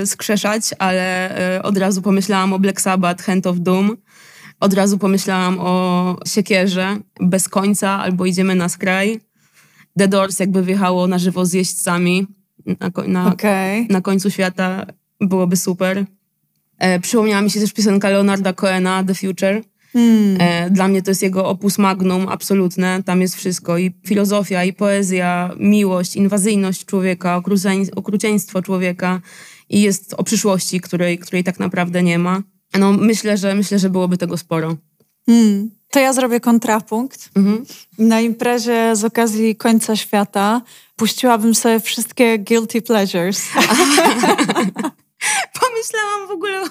wskrzeszać, 0.05 0.63
ale 0.79 1.37
e, 1.57 1.63
od 1.63 1.79
razu 1.79 2.03
pomyślałam 2.03 2.53
o 2.53 2.59
Black 2.59 2.81
Sabbath, 2.81 3.25
Hand 3.25 3.47
of 3.47 3.57
Doom 3.59 3.97
od 4.63 4.75
razu 4.75 4.99
pomyślałam 4.99 5.59
o 5.61 6.17
siekierze 6.27 6.97
bez 7.21 7.49
końca 7.49 7.91
albo 7.91 8.27
idziemy 8.27 8.55
na 8.55 8.69
skraj. 8.69 9.21
The 9.99 10.09
Doors 10.09 10.39
jakby 10.39 10.63
wjechało 10.63 11.07
na 11.07 11.19
żywo 11.19 11.47
z 11.47 11.53
jeźdźcami 11.53 12.27
na, 12.67 12.91
na, 13.07 13.33
okay. 13.33 13.87
na 13.91 14.01
końcu 14.01 14.31
świata 14.31 14.87
byłoby 15.21 15.57
super. 15.57 16.05
E, 16.79 17.01
przypomniała 17.01 17.43
mi 17.43 17.51
się 17.51 17.61
też 17.61 17.73
piosenka 17.73 18.09
Leonarda 18.09 18.53
Coena, 18.53 19.05
The 19.05 19.15
Future. 19.15 19.63
Hmm. 19.93 20.37
E, 20.41 20.71
dla 20.71 20.89
mnie 20.89 21.03
to 21.03 21.11
jest 21.11 21.23
jego 21.23 21.47
opus 21.47 21.79
magnum 21.79 22.29
absolutne. 22.29 23.03
Tam 23.03 23.21
jest 23.21 23.37
wszystko. 23.37 23.79
I 23.79 23.93
filozofia, 24.07 24.65
i 24.65 24.73
poezja, 24.73 25.51
miłość, 25.59 26.17
inwazyjność 26.17 26.85
człowieka, 26.85 27.43
okrucieństwo 27.97 28.63
człowieka. 28.63 29.21
I 29.69 29.81
jest 29.81 30.15
o 30.15 30.25
przyszłości, 30.25 30.81
której, 30.81 31.19
której 31.19 31.45
tak 31.45 31.59
naprawdę 31.61 32.03
nie 32.03 32.19
ma. 32.19 32.43
No 32.79 32.93
myślę, 32.93 33.37
że 33.37 33.55
myślę, 33.55 33.79
że 33.79 33.91
byłoby 33.91 34.19
tego 34.19 34.37
sporo. 34.37 34.77
Hmm. 35.27 35.71
To 35.91 36.01
ja 36.01 36.13
zrobię 36.13 36.41
kontrapunkt. 36.41 37.31
Mhm. 37.37 37.65
Na 37.99 38.21
imprezie 38.21 38.97
z 38.97 39.05
okazji 39.05 39.57
końca 39.57 39.97
świata 39.97 40.63
puściłabym 40.97 41.55
sobie 41.55 41.81
wszystkie 41.81 42.39
guilty 42.39 42.83
pleasures. 42.83 43.43
Pomyślałam 45.61 46.29
w 46.29 46.31
ogóle, 46.31 46.63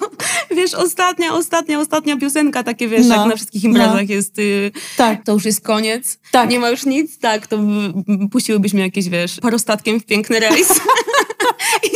wiesz, 0.50 0.74
ostatnia, 0.74 1.34
ostatnia, 1.34 1.80
ostatnia 1.80 2.16
piosenka, 2.16 2.62
takie 2.62 2.88
wiesz, 2.88 3.06
no, 3.06 3.16
jak 3.16 3.28
na 3.28 3.36
wszystkich 3.36 3.64
imprezach 3.64 4.08
no. 4.08 4.14
jest, 4.14 4.38
y, 4.38 4.72
tak. 4.96 5.24
to 5.24 5.32
już 5.32 5.44
jest 5.44 5.60
koniec, 5.60 6.18
tak. 6.30 6.50
nie 6.50 6.60
ma 6.60 6.70
już 6.70 6.86
nic, 6.86 7.18
tak, 7.18 7.46
to 7.46 7.58
puściłybyśmy 8.30 8.80
jakieś, 8.80 9.08
wiesz, 9.08 9.40
parostatkiem 9.40 10.00
w 10.00 10.04
piękny 10.04 10.40
rejs. 10.40 10.68
I 11.88 11.90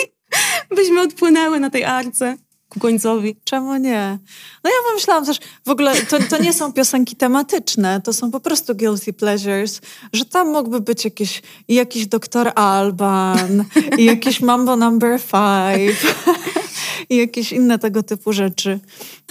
byśmy 0.74 1.00
odpłynęły 1.00 1.60
na 1.60 1.70
tej 1.70 1.84
arce 1.84 2.36
ku 2.68 2.80
końcowi. 2.80 3.36
Czemu 3.44 3.76
nie? 3.76 4.18
No 4.64 4.70
ja 4.70 4.76
pomyślałam 4.88 5.26
też, 5.26 5.38
w 5.66 5.70
ogóle 5.70 5.96
to, 5.96 6.18
to 6.30 6.42
nie 6.42 6.52
są 6.52 6.72
piosenki 6.72 7.16
tematyczne, 7.16 8.00
to 8.00 8.12
są 8.12 8.30
po 8.30 8.40
prostu 8.40 8.74
guilty 8.74 9.12
pleasures, 9.12 9.80
że 10.12 10.24
tam 10.24 10.48
mógłby 10.48 10.80
być 10.80 11.04
jakiś, 11.04 11.42
jakiś 11.68 12.06
doktor 12.06 12.52
Alban 12.54 13.64
i 13.98 14.04
jakiś 14.04 14.40
Mambo 14.40 14.76
Number 14.76 15.20
Five 15.20 16.16
i 17.10 17.16
jakieś 17.16 17.52
inne 17.52 17.78
tego 17.78 18.02
typu 18.02 18.32
rzeczy. 18.32 18.80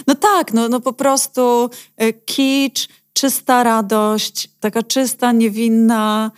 No 0.06 0.14
tak, 0.14 0.52
no, 0.52 0.68
no 0.68 0.80
po 0.80 0.92
prostu 0.92 1.70
e, 1.96 2.12
kicz, 2.12 2.88
czysta 3.12 3.62
radość, 3.62 4.50
taka 4.60 4.82
czysta, 4.82 5.32
niewinna, 5.32 6.30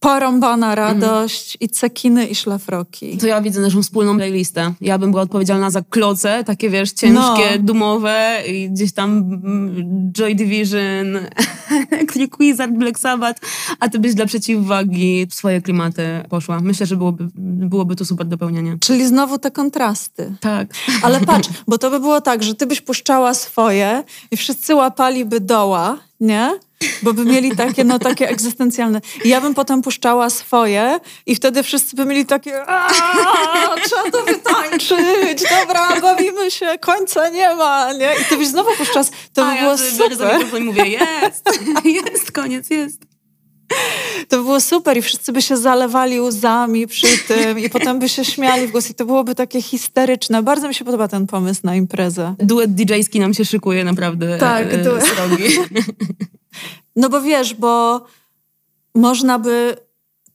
porąbana 0.00 0.74
radość 0.74 1.56
mm. 1.56 1.58
i 1.60 1.68
cekiny 1.68 2.26
i 2.26 2.34
szlafroki. 2.34 3.18
To 3.18 3.26
ja 3.26 3.40
widzę 3.40 3.60
naszą 3.60 3.82
wspólną 3.82 4.16
playlistę. 4.16 4.74
Ja 4.80 4.98
bym 4.98 5.10
była 5.10 5.22
odpowiedzialna 5.22 5.70
za 5.70 5.82
kloce, 5.82 6.44
takie 6.44 6.70
wiesz, 6.70 6.92
ciężkie, 6.92 7.50
no. 7.56 7.58
dumowe 7.58 8.42
i 8.48 8.70
gdzieś 8.70 8.92
tam 8.92 9.18
mm, 9.18 10.12
Joy 10.12 10.34
Division, 10.34 11.16
Electric 11.90 12.32
Wizard, 12.40 12.72
Black 12.72 12.98
Sabbath, 12.98 13.40
a 13.80 13.88
ty 13.88 13.98
byś 13.98 14.14
dla 14.14 14.26
przeciwwagi 14.26 15.26
swoje 15.30 15.60
klimaty 15.60 16.02
poszła. 16.28 16.60
Myślę, 16.60 16.86
że 16.86 16.96
byłoby, 16.96 17.28
byłoby 17.34 17.96
to 17.96 18.04
super 18.04 18.26
dopełnienie. 18.26 18.76
Czyli 18.80 19.06
znowu 19.06 19.38
te 19.38 19.50
kontrasty. 19.50 20.34
Tak. 20.40 20.68
Ale 21.02 21.20
patrz, 21.26 21.48
bo 21.68 21.78
to 21.78 21.90
by 21.90 22.00
było 22.00 22.20
tak, 22.20 22.42
że 22.42 22.54
ty 22.54 22.66
byś 22.66 22.80
puszczała 22.80 23.34
swoje 23.34 24.04
i 24.30 24.36
wszyscy 24.36 24.74
łapaliby 24.74 25.40
doła, 25.40 25.98
nie? 26.20 26.58
Bo 27.02 27.14
by 27.14 27.24
mieli 27.24 27.56
takie, 27.56 27.84
no 27.84 27.98
takie 27.98 28.28
egzystencjalne. 28.28 29.00
I 29.24 29.28
ja 29.28 29.40
bym 29.40 29.54
potem 29.54 29.82
puszczała 29.82 30.30
swoje 30.30 31.00
i 31.26 31.34
wtedy 31.34 31.62
wszyscy 31.62 31.96
by 31.96 32.04
mieli 32.04 32.26
takie 32.26 32.64
trzeba 33.84 34.10
to 34.12 34.24
wytańczyć, 34.24 35.44
dobra, 35.60 36.00
bawimy 36.00 36.50
się, 36.50 36.66
końca 36.80 37.28
nie 37.28 37.54
ma, 37.54 37.92
nie? 37.92 38.10
I 38.22 38.24
ty 38.28 38.36
byś 38.36 38.48
znowu 38.48 38.70
puszczała, 38.76 39.04
to 39.34 39.44
by 39.44 39.50
A, 39.50 39.58
było 39.58 39.70
ja 39.70 39.78
super. 39.78 40.40
Ja 40.52 40.60
mówię, 40.60 40.84
jest, 40.86 41.50
jest, 42.14 42.32
koniec, 42.32 42.70
jest. 42.70 43.00
To 44.28 44.36
by 44.36 44.42
było 44.42 44.60
super 44.60 44.96
i 44.96 45.02
wszyscy 45.02 45.32
by 45.32 45.42
się 45.42 45.56
zalewali 45.56 46.20
łzami 46.20 46.86
przy 46.86 47.18
tym 47.18 47.58
i 47.58 47.70
potem 47.70 47.98
by 47.98 48.08
się 48.08 48.24
śmiali 48.24 48.66
w 48.66 48.70
głos 48.70 48.90
i 48.90 48.94
to 48.94 49.04
byłoby 49.04 49.34
takie 49.34 49.62
histeryczne. 49.62 50.42
Bardzo 50.42 50.68
mi 50.68 50.74
się 50.74 50.84
podoba 50.84 51.08
ten 51.08 51.26
pomysł 51.26 51.60
na 51.64 51.76
imprezę. 51.76 52.34
Duet 52.38 52.74
DJ-ski 52.74 53.20
nam 53.20 53.34
się 53.34 53.44
szykuje 53.44 53.84
naprawdę. 53.84 54.38
Tak, 54.38 54.74
e, 54.74 54.78
duet. 54.78 55.04
No 56.96 57.08
bo 57.08 57.20
wiesz, 57.20 57.54
bo 57.54 58.04
można 58.94 59.38
by 59.38 59.76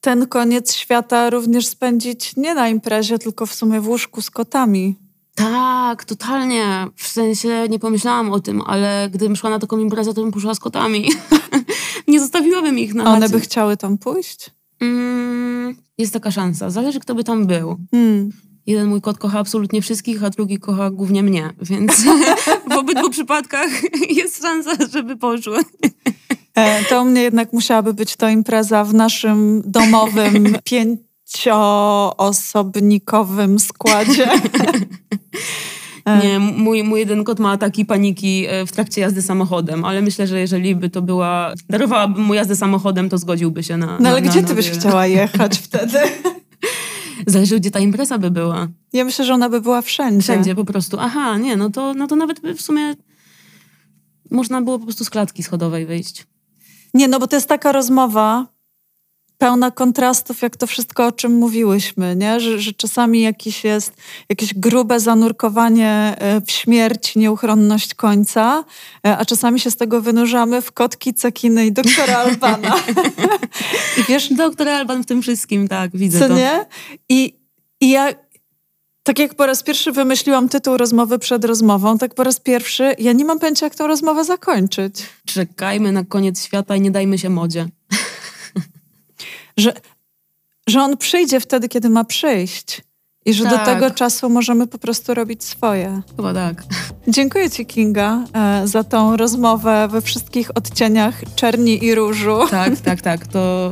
ten 0.01 0.27
koniec 0.27 0.73
świata 0.75 1.29
również 1.29 1.67
spędzić 1.67 2.35
nie 2.35 2.55
na 2.55 2.69
imprezie, 2.69 3.19
tylko 3.19 3.45
w 3.45 3.53
sumie 3.53 3.81
w 3.81 3.87
łóżku 3.87 4.21
z 4.21 4.29
kotami. 4.29 4.95
Tak, 5.35 6.05
totalnie. 6.05 6.87
W 6.95 7.07
sensie 7.07 7.67
nie 7.69 7.79
pomyślałam 7.79 8.31
o 8.31 8.39
tym, 8.39 8.61
ale 8.61 9.09
gdybym 9.13 9.35
szła 9.35 9.49
na 9.49 9.59
taką 9.59 9.77
imprezę, 9.79 10.13
to 10.13 10.21
bym 10.21 10.31
poszła 10.31 10.55
z 10.55 10.59
kotami. 10.59 11.09
nie 12.07 12.19
zostawiłabym 12.19 12.79
ich 12.79 12.93
na 12.93 13.03
A 13.03 13.13
one 13.13 13.29
by 13.29 13.39
chciały 13.39 13.77
tam 13.77 13.97
pójść? 13.97 14.51
Mm, 14.81 15.75
jest 15.97 16.13
taka 16.13 16.31
szansa. 16.31 16.69
Zależy, 16.69 16.99
kto 16.99 17.15
by 17.15 17.23
tam 17.23 17.47
był. 17.47 17.77
Hmm. 17.91 18.31
Jeden 18.67 18.87
mój 18.87 19.01
kot 19.01 19.17
kocha 19.17 19.39
absolutnie 19.39 19.81
wszystkich, 19.81 20.23
a 20.23 20.29
drugi 20.29 20.57
kocha 20.57 20.89
głównie 20.89 21.23
mnie, 21.23 21.49
więc 21.61 22.05
w 22.71 22.77
obydwu 22.77 23.09
przypadkach 23.09 23.69
jest 24.17 24.41
szansa, 24.41 24.71
żeby 24.93 25.17
poszły. 25.17 25.57
E, 26.55 26.83
to 26.83 27.01
u 27.01 27.05
mnie 27.05 27.21
jednak 27.21 27.53
musiałaby 27.53 27.93
być 27.93 28.15
to 28.15 28.29
impreza 28.29 28.83
w 28.83 28.93
naszym 28.93 29.61
domowym 29.65 30.55
pięcioosobnikowym 30.69 33.59
składzie. 33.59 34.29
Nie, 36.23 36.39
mój, 36.39 36.83
mój 36.83 36.99
jeden 36.99 37.23
kot 37.23 37.39
ma 37.39 37.51
ataki 37.51 37.85
paniki 37.85 38.45
e, 38.49 38.65
w 38.65 38.71
trakcie 38.71 39.01
jazdy 39.01 39.21
samochodem, 39.21 39.85
ale 39.85 40.01
myślę, 40.01 40.27
że 40.27 40.39
jeżeli 40.39 40.75
by 40.75 40.89
to 40.89 41.01
była, 41.01 41.53
darowałabym 41.69 42.23
mu 42.23 42.33
jazdę 42.33 42.55
samochodem, 42.55 43.09
to 43.09 43.17
zgodziłby 43.17 43.63
się 43.63 43.77
na. 43.77 43.97
No 43.99 44.09
ale 44.09 44.21
na, 44.21 44.29
gdzie 44.29 44.41
na, 44.41 44.47
ty 44.47 44.55
byś 44.55 44.69
chciała 44.69 45.07
jechać 45.07 45.57
wtedy? 45.57 45.99
Zależy, 47.27 47.59
gdzie 47.59 47.71
ta 47.71 47.79
impreza 47.79 48.17
by 48.17 48.31
była. 48.31 48.67
Ja 48.93 49.05
myślę, 49.05 49.25
że 49.25 49.33
ona 49.33 49.49
by 49.49 49.61
była 49.61 49.81
wszędzie. 49.81 50.21
Wszędzie 50.21 50.55
po 50.55 50.65
prostu. 50.65 50.97
Aha, 50.99 51.37
nie, 51.37 51.57
no 51.57 51.69
to, 51.69 51.93
no 51.93 52.07
to 52.07 52.15
nawet 52.15 52.39
w 52.39 52.61
sumie 52.61 52.95
można 54.31 54.61
było 54.61 54.79
po 54.79 54.85
prostu 54.85 55.05
z 55.05 55.09
klatki 55.09 55.43
schodowej 55.43 55.85
wyjść. 55.85 56.27
Nie, 56.93 57.07
no 57.07 57.19
bo 57.19 57.27
to 57.27 57.35
jest 57.35 57.47
taka 57.47 57.71
rozmowa 57.71 58.47
pełna 59.37 59.71
kontrastów, 59.71 60.41
jak 60.41 60.57
to 60.57 60.67
wszystko, 60.67 61.07
o 61.07 61.11
czym 61.11 61.33
mówiłyśmy, 61.33 62.15
nie? 62.15 62.39
Że, 62.39 62.59
że 62.59 62.73
czasami 62.73 63.21
jakiś 63.21 63.63
jest 63.63 63.93
jakieś 64.29 64.53
grube 64.53 64.99
zanurkowanie 64.99 66.15
e, 66.17 66.41
w 66.41 66.51
śmierć, 66.51 67.15
nieuchronność 67.15 67.93
końca, 67.93 68.63
e, 69.05 69.17
a 69.17 69.25
czasami 69.25 69.59
się 69.59 69.71
z 69.71 69.75
tego 69.75 70.01
wynurzamy 70.01 70.61
w 70.61 70.71
kotki, 70.71 71.13
cekiny 71.13 71.65
i 71.65 71.71
doktora 71.71 72.17
Albana. 72.17 72.75
I 73.97 74.03
wiesz... 74.03 74.33
Doktor 74.33 74.69
Alban 74.69 75.03
w 75.03 75.05
tym 75.05 75.21
wszystkim, 75.21 75.67
tak, 75.67 75.91
widzę 75.97 76.19
co 76.19 76.27
to. 76.27 76.35
nie? 76.35 76.65
I, 77.09 77.35
I 77.81 77.89
ja 77.89 78.09
tak 79.03 79.19
jak 79.19 79.35
po 79.35 79.45
raz 79.45 79.63
pierwszy 79.63 79.91
wymyśliłam 79.91 80.49
tytuł 80.49 80.77
rozmowy 80.77 81.19
przed 81.19 81.45
rozmową, 81.45 81.97
tak 81.97 82.13
po 82.13 82.23
raz 82.23 82.39
pierwszy 82.39 82.95
ja 82.99 83.13
nie 83.13 83.25
mam 83.25 83.39
pojęcia, 83.39 83.65
jak 83.65 83.75
tę 83.75 83.87
rozmowę 83.87 84.25
zakończyć. 84.25 84.93
Czekajmy 85.25 85.91
na 85.91 86.03
koniec 86.03 86.45
świata 86.45 86.75
i 86.75 86.81
nie 86.81 86.91
dajmy 86.91 87.17
się 87.17 87.29
modzie. 87.29 87.67
Że, 89.57 89.73
że 90.67 90.81
on 90.81 90.97
przyjdzie 90.97 91.39
wtedy, 91.39 91.69
kiedy 91.69 91.89
ma 91.89 92.03
przyjść. 92.03 92.81
I 93.25 93.33
że 93.33 93.43
tak. 93.43 93.51
do 93.51 93.65
tego 93.65 93.91
czasu 93.91 94.29
możemy 94.29 94.67
po 94.67 94.77
prostu 94.77 95.13
robić 95.13 95.43
swoje. 95.43 96.01
Chyba 96.15 96.33
tak. 96.33 96.63
Dziękuję 97.07 97.49
Ci, 97.49 97.65
Kinga, 97.65 98.25
e, 98.33 98.67
za 98.67 98.83
tą 98.83 99.17
rozmowę 99.17 99.87
we 99.87 100.01
wszystkich 100.01 100.57
odcieniach 100.57 101.21
czerni 101.35 101.85
i 101.85 101.95
różu. 101.95 102.37
Tak, 102.51 102.79
tak, 102.79 103.01
tak. 103.01 103.27
To 103.27 103.71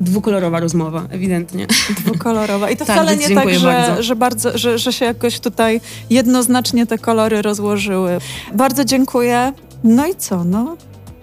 dwukolorowa 0.00 0.60
rozmowa, 0.60 1.06
ewidentnie. 1.10 1.66
Dwukolorowa. 2.04 2.70
I 2.70 2.76
to 2.76 2.84
tak, 2.84 2.96
wcale 2.96 3.16
nie 3.16 3.30
tak, 3.30 3.54
że 3.54 3.66
bardzo. 3.66 4.02
Że, 4.02 4.16
bardzo 4.16 4.58
że, 4.58 4.78
że 4.78 4.92
się 4.92 5.04
jakoś 5.04 5.40
tutaj 5.40 5.80
jednoznacznie 6.10 6.86
te 6.86 6.98
kolory 6.98 7.42
rozłożyły. 7.42 8.18
Bardzo 8.54 8.84
dziękuję. 8.84 9.52
No 9.84 10.06
i 10.06 10.14
co? 10.14 10.44
No, 10.44 10.76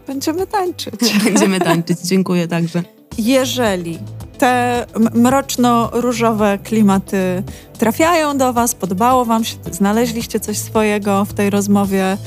będziemy 0.07 0.47
tańczyć. 0.47 0.93
Będziemy 1.25 1.59
tańczyć. 1.59 1.99
Dziękuję 1.99 2.47
także. 2.47 2.83
Jeżeli 3.17 3.99
te 4.37 4.85
mroczno-różowe 5.13 6.57
klimaty 6.63 7.43
trafiają 7.77 8.37
do 8.37 8.53
Was, 8.53 8.75
podobało 8.75 9.25
Wam 9.25 9.43
się, 9.43 9.55
znaleźliście 9.71 10.39
coś 10.39 10.57
swojego 10.57 11.25
w 11.25 11.33
tej 11.33 11.49
rozmowie, 11.49 12.17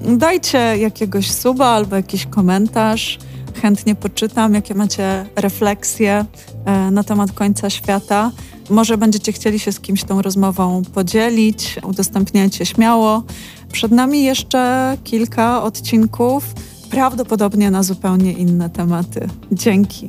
dajcie 0.00 0.58
jakiegoś 0.58 1.30
suba 1.30 1.66
albo 1.66 1.96
jakiś 1.96 2.26
komentarz 2.26 3.18
chętnie 3.62 3.94
poczytam, 3.94 4.54
jakie 4.54 4.74
macie 4.74 5.26
refleksje 5.36 6.24
e, 6.64 6.90
na 6.90 7.04
temat 7.04 7.32
końca 7.32 7.70
świata. 7.70 8.30
Może 8.70 8.98
będziecie 8.98 9.32
chcieli 9.32 9.58
się 9.58 9.72
z 9.72 9.80
kimś 9.80 10.04
tą 10.04 10.22
rozmową 10.22 10.82
podzielić, 10.94 11.76
udostępniajcie 11.82 12.66
śmiało. 12.66 13.22
Przed 13.72 13.92
nami 13.92 14.24
jeszcze 14.24 14.96
kilka 15.04 15.62
odcinków, 15.62 16.44
prawdopodobnie 16.90 17.70
na 17.70 17.82
zupełnie 17.82 18.32
inne 18.32 18.70
tematy. 18.70 19.28
Dzięki. 19.52 20.08